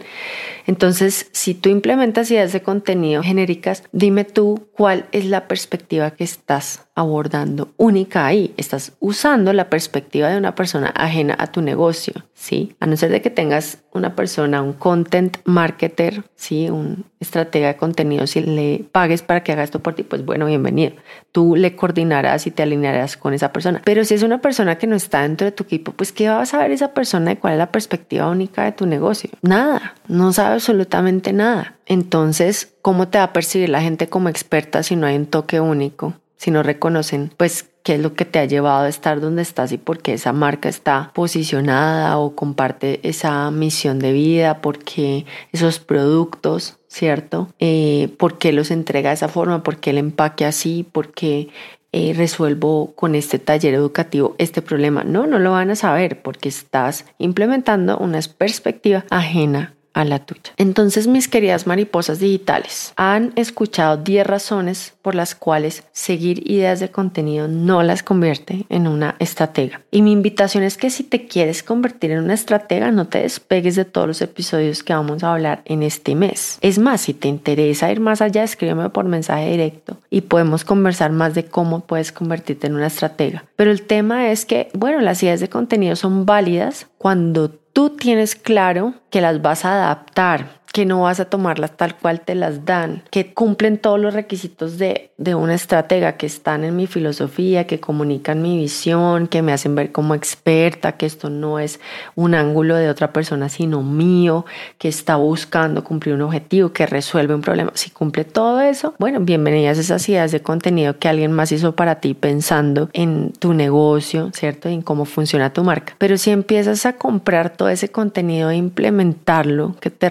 Entonces, 0.66 1.30
si 1.32 1.54
tú 1.54 1.70
implementas 1.70 2.30
ideas 2.30 2.52
de 2.52 2.62
contenido 2.62 3.22
genéricas, 3.22 3.82
dime 3.92 4.24
tú 4.24 4.68
cuál 4.72 5.06
es 5.12 5.24
la 5.24 5.48
perspectiva 5.48 6.10
que 6.10 6.24
estás 6.24 6.86
abordando 6.94 7.72
única 7.78 8.26
ahí. 8.26 8.52
Estás 8.58 8.92
usando 9.00 9.52
la 9.52 9.70
perspectiva 9.70 10.28
de 10.28 10.36
una 10.36 10.54
persona 10.54 10.88
ajena 10.88 11.34
a 11.38 11.46
tu 11.46 11.62
negocio, 11.62 12.12
¿sí? 12.34 12.76
A 12.78 12.86
no 12.86 12.96
ser 12.96 13.10
de 13.10 13.22
que 13.22 13.30
tengas 13.30 13.78
una 13.92 14.14
persona, 14.14 14.62
un 14.62 14.74
content 14.74 15.38
marketer, 15.44 16.24
¿sí? 16.36 16.68
Un 16.68 17.06
estratega 17.18 17.68
de 17.68 17.76
contenido, 17.76 18.26
si 18.26 18.42
le 18.42 18.84
pagues 18.92 19.22
para 19.22 19.42
que 19.42 19.52
haga 19.52 19.62
esto 19.62 19.80
por 19.80 19.94
ti, 19.94 20.02
pues 20.02 20.24
bueno, 20.24 20.46
bienvenido. 20.46 20.92
Tú 21.32 21.56
le 21.56 21.74
coordinarás 21.74 22.46
y 22.46 22.50
te 22.50 22.62
alinearás 22.62 23.16
con 23.16 23.32
esa 23.34 23.52
persona. 23.52 23.80
Pero 23.84 24.04
si 24.10 24.14
es 24.14 24.24
una 24.24 24.40
persona 24.40 24.76
que 24.76 24.88
no 24.88 24.96
está 24.96 25.22
dentro 25.22 25.44
de 25.44 25.52
tu 25.52 25.62
equipo, 25.62 25.92
pues 25.92 26.10
¿qué 26.10 26.28
va 26.28 26.40
a 26.40 26.44
saber 26.44 26.72
esa 26.72 26.94
persona 26.94 27.30
de 27.30 27.38
cuál 27.38 27.52
es 27.52 27.58
la 27.60 27.70
perspectiva 27.70 28.28
única 28.28 28.64
de 28.64 28.72
tu 28.72 28.84
negocio? 28.84 29.30
Nada, 29.40 29.94
no 30.08 30.32
sabe 30.32 30.54
absolutamente 30.54 31.32
nada. 31.32 31.76
Entonces, 31.86 32.74
¿cómo 32.82 33.06
te 33.06 33.18
va 33.18 33.24
a 33.26 33.32
percibir 33.32 33.68
la 33.68 33.82
gente 33.82 34.08
como 34.08 34.28
experta 34.28 34.82
si 34.82 34.96
no 34.96 35.06
hay 35.06 35.14
un 35.14 35.26
toque 35.26 35.60
único? 35.60 36.14
Si 36.36 36.50
no 36.50 36.64
reconocen, 36.64 37.30
pues, 37.36 37.70
qué 37.84 37.94
es 37.94 38.00
lo 38.00 38.14
que 38.14 38.24
te 38.24 38.40
ha 38.40 38.46
llevado 38.46 38.82
a 38.82 38.88
estar 38.88 39.20
donde 39.20 39.42
estás 39.42 39.70
y 39.70 39.78
por 39.78 40.00
qué 40.00 40.14
esa 40.14 40.32
marca 40.32 40.68
está 40.68 41.12
posicionada 41.14 42.18
o 42.18 42.34
comparte 42.34 42.98
esa 43.08 43.48
misión 43.52 44.00
de 44.00 44.10
vida, 44.10 44.60
por 44.60 44.80
qué 44.80 45.24
esos 45.52 45.78
productos, 45.78 46.78
¿cierto? 46.88 47.48
Eh, 47.60 48.12
¿Por 48.18 48.38
qué 48.38 48.52
los 48.52 48.72
entrega 48.72 49.10
de 49.10 49.14
esa 49.14 49.28
forma? 49.28 49.62
¿Por 49.62 49.76
qué 49.76 49.90
el 49.90 49.98
empaque 49.98 50.46
así? 50.46 50.84
¿Por 50.90 51.12
qué 51.12 51.48
eh, 51.92 52.12
resuelvo 52.14 52.92
con 52.94 53.14
este 53.14 53.38
taller 53.38 53.74
educativo 53.74 54.34
este 54.38 54.62
problema? 54.62 55.04
No, 55.04 55.26
no 55.26 55.38
lo 55.38 55.52
van 55.52 55.70
a 55.70 55.76
saber 55.76 56.22
porque 56.22 56.48
estás 56.48 57.04
implementando 57.18 57.98
una 57.98 58.20
perspectiva 58.38 59.04
ajena 59.10 59.74
a 59.92 60.04
la 60.04 60.20
tuya. 60.20 60.52
Entonces, 60.56 61.06
mis 61.06 61.28
queridas 61.28 61.66
mariposas 61.66 62.18
digitales, 62.18 62.92
han 62.96 63.32
escuchado 63.36 63.96
10 63.96 64.26
razones 64.26 64.94
por 65.02 65.14
las 65.14 65.34
cuales 65.34 65.84
seguir 65.92 66.48
ideas 66.50 66.80
de 66.80 66.90
contenido 66.90 67.48
no 67.48 67.82
las 67.82 68.02
convierte 68.02 68.66
en 68.68 68.86
una 68.86 69.16
estratega. 69.18 69.80
Y 69.90 70.02
mi 70.02 70.12
invitación 70.12 70.64
es 70.64 70.76
que 70.76 70.90
si 70.90 71.02
te 71.02 71.26
quieres 71.26 71.62
convertir 71.62 72.12
en 72.12 72.20
una 72.20 72.34
estratega, 72.34 72.90
no 72.90 73.08
te 73.08 73.22
despegues 73.22 73.76
de 73.76 73.84
todos 73.84 74.06
los 74.06 74.22
episodios 74.22 74.82
que 74.82 74.94
vamos 74.94 75.22
a 75.22 75.32
hablar 75.32 75.62
en 75.64 75.82
este 75.82 76.14
mes. 76.14 76.58
Es 76.60 76.78
más, 76.78 77.00
si 77.00 77.14
te 77.14 77.28
interesa 77.28 77.90
ir 77.90 78.00
más 78.00 78.20
allá, 78.20 78.44
escríbeme 78.44 78.90
por 78.90 79.04
mensaje 79.06 79.50
directo 79.50 79.98
y 80.10 80.22
podemos 80.22 80.64
conversar 80.64 81.12
más 81.12 81.34
de 81.34 81.46
cómo 81.46 81.80
puedes 81.80 82.12
convertirte 82.12 82.66
en 82.66 82.74
una 82.74 82.86
estratega. 82.86 83.44
Pero 83.56 83.70
el 83.70 83.82
tema 83.82 84.30
es 84.30 84.44
que, 84.44 84.68
bueno, 84.74 85.00
las 85.00 85.22
ideas 85.22 85.40
de 85.40 85.48
contenido 85.48 85.96
son 85.96 86.26
válidas 86.26 86.86
cuando 86.98 87.59
tú 87.72 87.90
tienes 87.90 88.34
claro 88.34 88.94
que 89.10 89.20
las 89.20 89.42
vas 89.42 89.64
a 89.64 89.74
adaptar 89.74 90.59
que 90.72 90.86
no 90.86 91.02
vas 91.02 91.20
a 91.20 91.24
tomarlas 91.24 91.76
tal 91.76 91.96
cual 91.96 92.20
te 92.20 92.34
las 92.34 92.64
dan, 92.64 93.02
que 93.10 93.32
cumplen 93.34 93.78
todos 93.78 93.98
los 93.98 94.14
requisitos 94.14 94.78
de, 94.78 95.10
de 95.16 95.34
una 95.34 95.54
estratega, 95.54 96.16
que 96.16 96.26
están 96.26 96.64
en 96.64 96.76
mi 96.76 96.86
filosofía, 96.86 97.66
que 97.66 97.80
comunican 97.80 98.42
mi 98.42 98.56
visión, 98.56 99.26
que 99.26 99.42
me 99.42 99.52
hacen 99.52 99.74
ver 99.74 99.92
como 99.92 100.14
experta, 100.14 100.92
que 100.92 101.06
esto 101.06 101.30
no 101.30 101.58
es 101.58 101.80
un 102.14 102.34
ángulo 102.34 102.76
de 102.76 102.88
otra 102.88 103.12
persona, 103.12 103.48
sino 103.48 103.82
mío, 103.82 104.44
que 104.78 104.88
está 104.88 105.16
buscando 105.16 105.82
cumplir 105.82 106.14
un 106.14 106.22
objetivo, 106.22 106.72
que 106.72 106.86
resuelve 106.86 107.34
un 107.34 107.40
problema. 107.40 107.72
Si 107.74 107.90
cumple 107.90 108.24
todo 108.24 108.60
eso, 108.60 108.94
bueno, 108.98 109.20
bienvenidas 109.20 109.78
a 109.78 109.80
esas 109.80 110.08
ideas 110.08 110.32
de 110.32 110.40
contenido 110.40 110.98
que 110.98 111.08
alguien 111.08 111.32
más 111.32 111.52
hizo 111.52 111.74
para 111.74 111.96
ti 111.96 112.14
pensando 112.14 112.88
en 112.92 113.32
tu 113.32 113.54
negocio, 113.54 114.30
¿cierto? 114.34 114.68
Y 114.68 114.74
en 114.74 114.82
cómo 114.82 115.04
funciona 115.04 115.52
tu 115.52 115.64
marca. 115.64 115.94
Pero 115.98 116.16
si 116.16 116.30
empiezas 116.30 116.86
a 116.86 116.94
comprar 116.94 117.50
todo 117.50 117.68
ese 117.68 117.90
contenido 117.90 118.50
e 118.50 118.56
implementarlo, 118.56 119.74
que 119.80 119.90
te 119.90 120.08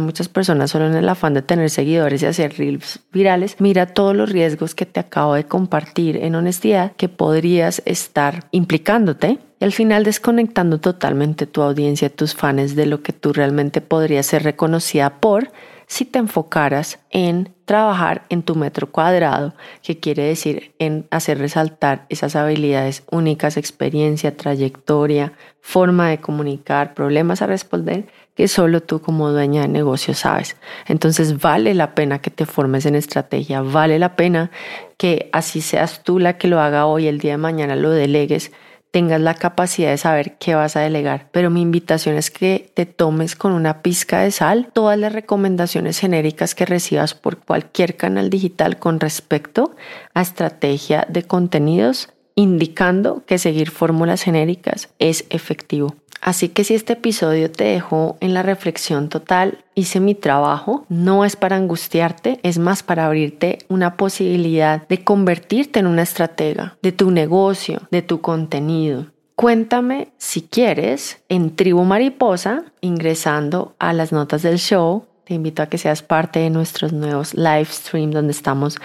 muchas 0.00 0.28
personas 0.28 0.70
solo 0.70 0.86
en 0.86 0.94
el 0.94 1.08
afán 1.08 1.34
de 1.34 1.42
tener 1.42 1.70
seguidores 1.70 2.22
y 2.22 2.26
hacer 2.26 2.56
reels 2.56 3.00
virales, 3.12 3.56
mira 3.58 3.86
todos 3.86 4.14
los 4.14 4.30
riesgos 4.30 4.74
que 4.74 4.86
te 4.86 5.00
acabo 5.00 5.34
de 5.34 5.44
compartir 5.44 6.16
en 6.16 6.34
honestidad 6.34 6.92
que 6.96 7.08
podrías 7.08 7.82
estar 7.84 8.48
implicándote 8.50 9.38
y 9.58 9.64
al 9.64 9.72
final 9.72 10.04
desconectando 10.04 10.78
totalmente 10.78 11.46
tu 11.46 11.62
audiencia, 11.62 12.10
tus 12.10 12.34
fans 12.34 12.76
de 12.76 12.86
lo 12.86 13.02
que 13.02 13.12
tú 13.12 13.32
realmente 13.32 13.80
podrías 13.80 14.26
ser 14.26 14.42
reconocida 14.42 15.20
por 15.20 15.50
si 15.86 16.04
te 16.04 16.18
enfocaras 16.18 16.98
en 17.10 17.54
trabajar 17.64 18.24
en 18.28 18.42
tu 18.42 18.54
metro 18.56 18.90
cuadrado, 18.90 19.54
que 19.82 19.98
quiere 19.98 20.24
decir 20.24 20.74
en 20.78 21.06
hacer 21.10 21.38
resaltar 21.38 22.06
esas 22.08 22.36
habilidades 22.36 23.04
únicas, 23.10 23.56
experiencia, 23.56 24.36
trayectoria, 24.36 25.32
forma 25.60 26.10
de 26.10 26.18
comunicar, 26.18 26.94
problemas 26.94 27.40
a 27.42 27.46
responder, 27.46 28.06
que 28.36 28.48
solo 28.48 28.82
tú 28.82 29.00
como 29.00 29.30
dueña 29.30 29.62
de 29.62 29.68
negocio 29.68 30.14
sabes. 30.14 30.56
Entonces 30.86 31.40
vale 31.40 31.74
la 31.74 31.94
pena 31.94 32.20
que 32.20 32.30
te 32.30 32.46
formes 32.46 32.86
en 32.86 32.94
estrategia, 32.94 33.62
vale 33.62 33.98
la 33.98 34.14
pena 34.14 34.50
que 34.96 35.28
así 35.32 35.60
seas 35.60 36.04
tú 36.04 36.18
la 36.18 36.38
que 36.38 36.48
lo 36.48 36.60
haga 36.60 36.86
hoy, 36.86 37.08
el 37.08 37.18
día 37.18 37.32
de 37.32 37.38
mañana 37.38 37.74
lo 37.74 37.90
delegues 37.90 38.52
tengas 38.96 39.20
la 39.20 39.34
capacidad 39.34 39.90
de 39.90 39.98
saber 39.98 40.38
qué 40.38 40.54
vas 40.54 40.74
a 40.74 40.80
delegar. 40.80 41.28
Pero 41.30 41.50
mi 41.50 41.60
invitación 41.60 42.16
es 42.16 42.30
que 42.30 42.70
te 42.72 42.86
tomes 42.86 43.36
con 43.36 43.52
una 43.52 43.82
pizca 43.82 44.20
de 44.20 44.30
sal 44.30 44.70
todas 44.72 44.98
las 44.98 45.12
recomendaciones 45.12 45.98
genéricas 45.98 46.54
que 46.54 46.64
recibas 46.64 47.12
por 47.12 47.36
cualquier 47.36 47.96
canal 47.96 48.30
digital 48.30 48.78
con 48.78 48.98
respecto 48.98 49.76
a 50.14 50.22
estrategia 50.22 51.06
de 51.10 51.24
contenidos, 51.24 52.08
indicando 52.36 53.22
que 53.26 53.36
seguir 53.36 53.70
fórmulas 53.70 54.22
genéricas 54.22 54.88
es 54.98 55.26
efectivo. 55.28 55.94
Así 56.20 56.48
que 56.48 56.64
si 56.64 56.74
este 56.74 56.94
episodio 56.94 57.50
te 57.50 57.64
dejó 57.64 58.16
en 58.20 58.34
la 58.34 58.42
reflexión 58.42 59.08
total, 59.08 59.58
hice 59.74 60.00
mi 60.00 60.14
trabajo, 60.14 60.84
no 60.88 61.24
es 61.24 61.36
para 61.36 61.56
angustiarte, 61.56 62.40
es 62.42 62.58
más 62.58 62.82
para 62.82 63.06
abrirte 63.06 63.58
una 63.68 63.96
posibilidad 63.96 64.86
de 64.88 65.04
convertirte 65.04 65.80
en 65.80 65.86
una 65.86 66.02
estratega 66.02 66.76
de 66.82 66.92
tu 66.92 67.10
negocio, 67.10 67.82
de 67.90 68.02
tu 68.02 68.20
contenido. 68.20 69.06
Cuéntame 69.36 70.08
si 70.16 70.40
quieres 70.40 71.22
en 71.28 71.54
Tribu 71.54 71.84
Mariposa, 71.84 72.64
ingresando 72.80 73.74
a 73.78 73.92
las 73.92 74.10
notas 74.10 74.40
del 74.40 74.58
show. 74.58 75.04
Te 75.24 75.34
invito 75.34 75.62
a 75.62 75.66
que 75.66 75.76
seas 75.76 76.02
parte 76.02 76.38
de 76.38 76.48
nuestros 76.48 76.94
nuevos 76.94 77.34
live 77.34 77.66
streams 77.66 78.14
donde 78.14 78.32
estamos 78.32 78.78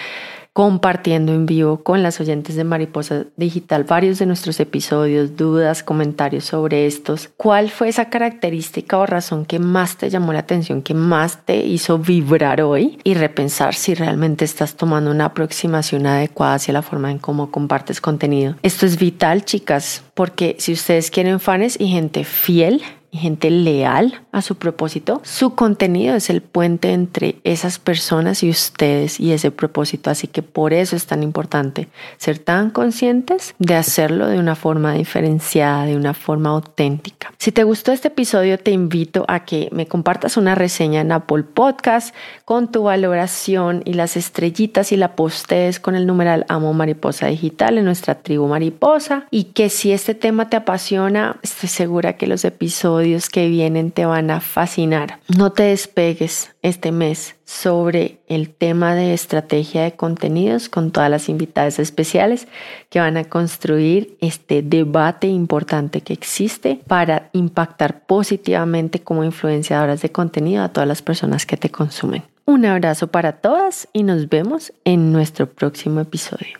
compartiendo 0.54 1.34
en 1.34 1.46
vivo 1.46 1.82
con 1.82 2.04
las 2.04 2.20
oyentes 2.20 2.56
de 2.56 2.64
Mariposa 2.64 3.26
Digital 3.38 3.86
varios 3.86 4.20
de 4.20 4.26
nuestros 4.26 4.60
episodios, 4.60 5.38
dudas, 5.38 5.82
comentarios 5.82 6.44
sobre 6.46 6.86
estos. 6.86 7.30
¿Cuál 7.38 7.70
fue 7.70 7.88
esa 7.90 8.10
característica 8.10 8.98
o 8.98 9.06
razón 9.06 9.46
que 9.46 9.60
más 9.60 9.98
te 9.98 10.10
llamó 10.10 10.34
la 10.34 10.40
atención, 10.40 10.82
que 10.82 10.94
más 10.94 11.46
te 11.46 11.58
hizo 11.66 12.00
vibrar 12.00 12.62
hoy 12.62 13.00
y 13.04 13.14
repensar 13.14 13.76
si 13.76 13.94
realmente 13.94 14.44
estás 14.44 14.76
tomando 14.76 15.10
una 15.12 15.26
aproximación 15.26 16.06
adecuada 16.06 16.56
hacia 16.56 16.74
la 16.74 16.82
forma 16.82 17.12
en 17.12 17.20
cómo 17.20 17.50
compartes 17.50 18.02
contenido? 18.02 18.56
Esto 18.62 18.86
es 18.86 18.98
vital, 18.98 19.46
chicas, 19.46 20.04
porque 20.14 20.58
si 20.60 20.74
ustedes 20.74 21.12
quieren 21.12 21.40
fans 21.40 21.80
y 21.80 21.88
gente 21.88 22.26
fiel, 22.26 22.82
gente 23.12 23.50
leal 23.50 24.21
a 24.32 24.41
su 24.41 24.56
propósito, 24.56 25.21
su 25.24 25.54
contenido 25.56 26.15
es 26.15 26.30
el 26.30 26.41
puente 26.41 26.93
entre 26.93 27.36
esas 27.43 27.78
personas 27.78 28.41
y 28.43 28.50
ustedes 28.50 29.19
y 29.19 29.34
ese 29.34 29.52
propósito. 29.52 30.10
Así 30.10 30.28
que 30.28 30.41
por 30.41 30.74
eso 30.74 30.95
es 30.95 31.06
tan 31.08 31.21
importante 31.21 31.89
ser 32.17 32.39
tan 32.39 32.69
conscientes 32.69 33.54
de 33.60 33.76
hacerlo 33.76 34.28
de 34.28 34.39
una 34.39 34.56
forma 34.56 34.93
diferenciada, 34.93 35.86
de 35.86 35.95
una 35.95 36.13
forma 36.13 36.50
auténtica. 36.52 37.34
Si 37.38 37.52
te 37.52 37.63
gustó 37.63 37.91
este 37.91 38.08
episodio, 38.08 38.58
te 38.58 38.71
invito 38.71 39.26
a 39.28 39.43
que 39.43 39.67
me 39.71 39.88
compartas 39.88 40.38
una 40.38 40.56
reseña 40.56 41.02
en 41.02 41.12
Apple 41.12 41.43
Podcast 41.43 42.15
con 42.45 42.71
tu 42.71 42.84
valoración 42.84 43.82
y 43.86 43.93
las 43.93 44.15
estrellitas 44.15 44.91
y 44.91 44.97
la 44.97 45.15
postees 45.15 45.80
con 45.80 45.95
el 45.95 46.08
numeral 46.08 46.45
Amo 46.47 46.74
Mariposa 46.74 47.28
Digital 47.28 47.78
en 47.78 47.86
nuestra 47.86 48.15
tribu 48.15 48.47
Mariposa. 48.47 49.28
Y 49.32 49.45
que 49.45 49.69
si 49.69 49.91
este 49.91 50.15
tema 50.15 50.50
te 50.50 50.56
apasiona, 50.56 51.38
estoy 51.41 51.67
segura 51.67 52.13
que 52.13 52.28
los 52.28 52.45
episodios 52.45 53.01
que 53.30 53.50
vienen 53.50 53.92
te 53.92 54.06
van 54.06 54.30
a 54.30 54.40
fascinar. 54.40 55.20
No 55.28 55.52
te 55.52 55.64
despegues 55.64 56.52
este 56.62 56.92
mes 56.92 57.36
sobre 57.46 58.20
el 58.28 58.50
tema 58.50 58.94
de 58.94 59.14
estrategia 59.14 59.84
de 59.84 59.96
contenidos 59.96 60.70
con 60.70 60.92
todas 60.92 61.10
las 61.10 61.28
invitadas 61.28 61.80
especiales 61.80 62.48
que 62.90 63.00
van 63.00 63.18
a 63.18 63.24
construir 63.24 64.16
este 64.22 64.62
debate 64.62 65.28
importante 65.28 66.02
que 66.02 66.14
existe 66.14 66.80
para 66.88 67.30
impactar 67.34 68.06
positivamente 68.06 69.00
como 69.02 69.24
influenciadoras 69.24 70.02
de 70.02 70.12
contenido 70.12 70.64
a 70.64 70.70
todas 70.70 70.88
las 70.88 71.02
personas 71.02 71.46
que 71.46 71.58
te 71.58 71.70
consumen. 71.70 72.24
Un 72.46 72.66
abrazo 72.66 73.08
para 73.08 73.34
todas 73.34 73.88
y 73.94 74.04
nos 74.04 74.30
vemos 74.30 74.74
en 74.86 75.12
nuestro 75.12 75.48
próximo 75.48 76.02
episodio. 76.02 76.60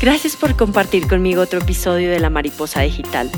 Gracias 0.00 0.36
por 0.36 0.56
compartir 0.56 1.08
conmigo 1.08 1.42
otro 1.42 1.60
episodio 1.60 2.10
de 2.10 2.20
La 2.20 2.30
Mariposa 2.30 2.82
Digital. 2.82 3.30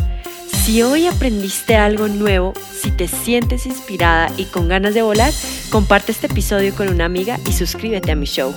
Si 0.70 0.82
hoy 0.82 1.08
aprendiste 1.08 1.74
algo 1.74 2.06
nuevo, 2.06 2.52
si 2.72 2.92
te 2.92 3.08
sientes 3.08 3.66
inspirada 3.66 4.30
y 4.36 4.44
con 4.44 4.68
ganas 4.68 4.94
de 4.94 5.02
volar, 5.02 5.32
comparte 5.68 6.12
este 6.12 6.28
episodio 6.28 6.72
con 6.76 6.88
una 6.88 7.06
amiga 7.06 7.40
y 7.44 7.52
suscríbete 7.52 8.12
a 8.12 8.14
mi 8.14 8.26
show. 8.26 8.54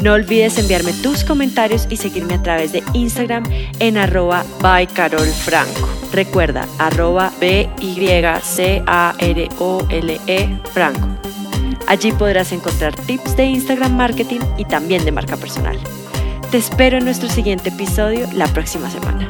No 0.00 0.12
olvides 0.12 0.58
enviarme 0.58 0.92
tus 0.92 1.24
comentarios 1.24 1.88
y 1.90 1.96
seguirme 1.96 2.34
a 2.34 2.42
través 2.44 2.70
de 2.70 2.84
Instagram 2.92 3.42
en 3.80 3.98
arroba 3.98 4.44
by 4.60 4.86
Carol 4.86 5.26
Franco. 5.26 5.88
Recuerda, 6.12 6.68
arroba 6.78 7.32
B-Y-C-A-R-O-L-E 7.40 7.78
Franco. 10.72 11.08
Allí 11.88 12.12
podrás 12.12 12.52
encontrar 12.52 12.94
tips 12.94 13.36
de 13.36 13.46
Instagram 13.46 13.96
marketing 13.96 14.38
y 14.56 14.66
también 14.66 15.04
de 15.04 15.10
marca 15.10 15.36
personal. 15.36 15.76
Te 16.52 16.58
espero 16.58 16.98
en 16.98 17.04
nuestro 17.06 17.28
siguiente 17.28 17.70
episodio 17.70 18.28
la 18.34 18.46
próxima 18.46 18.88
semana. 18.88 19.28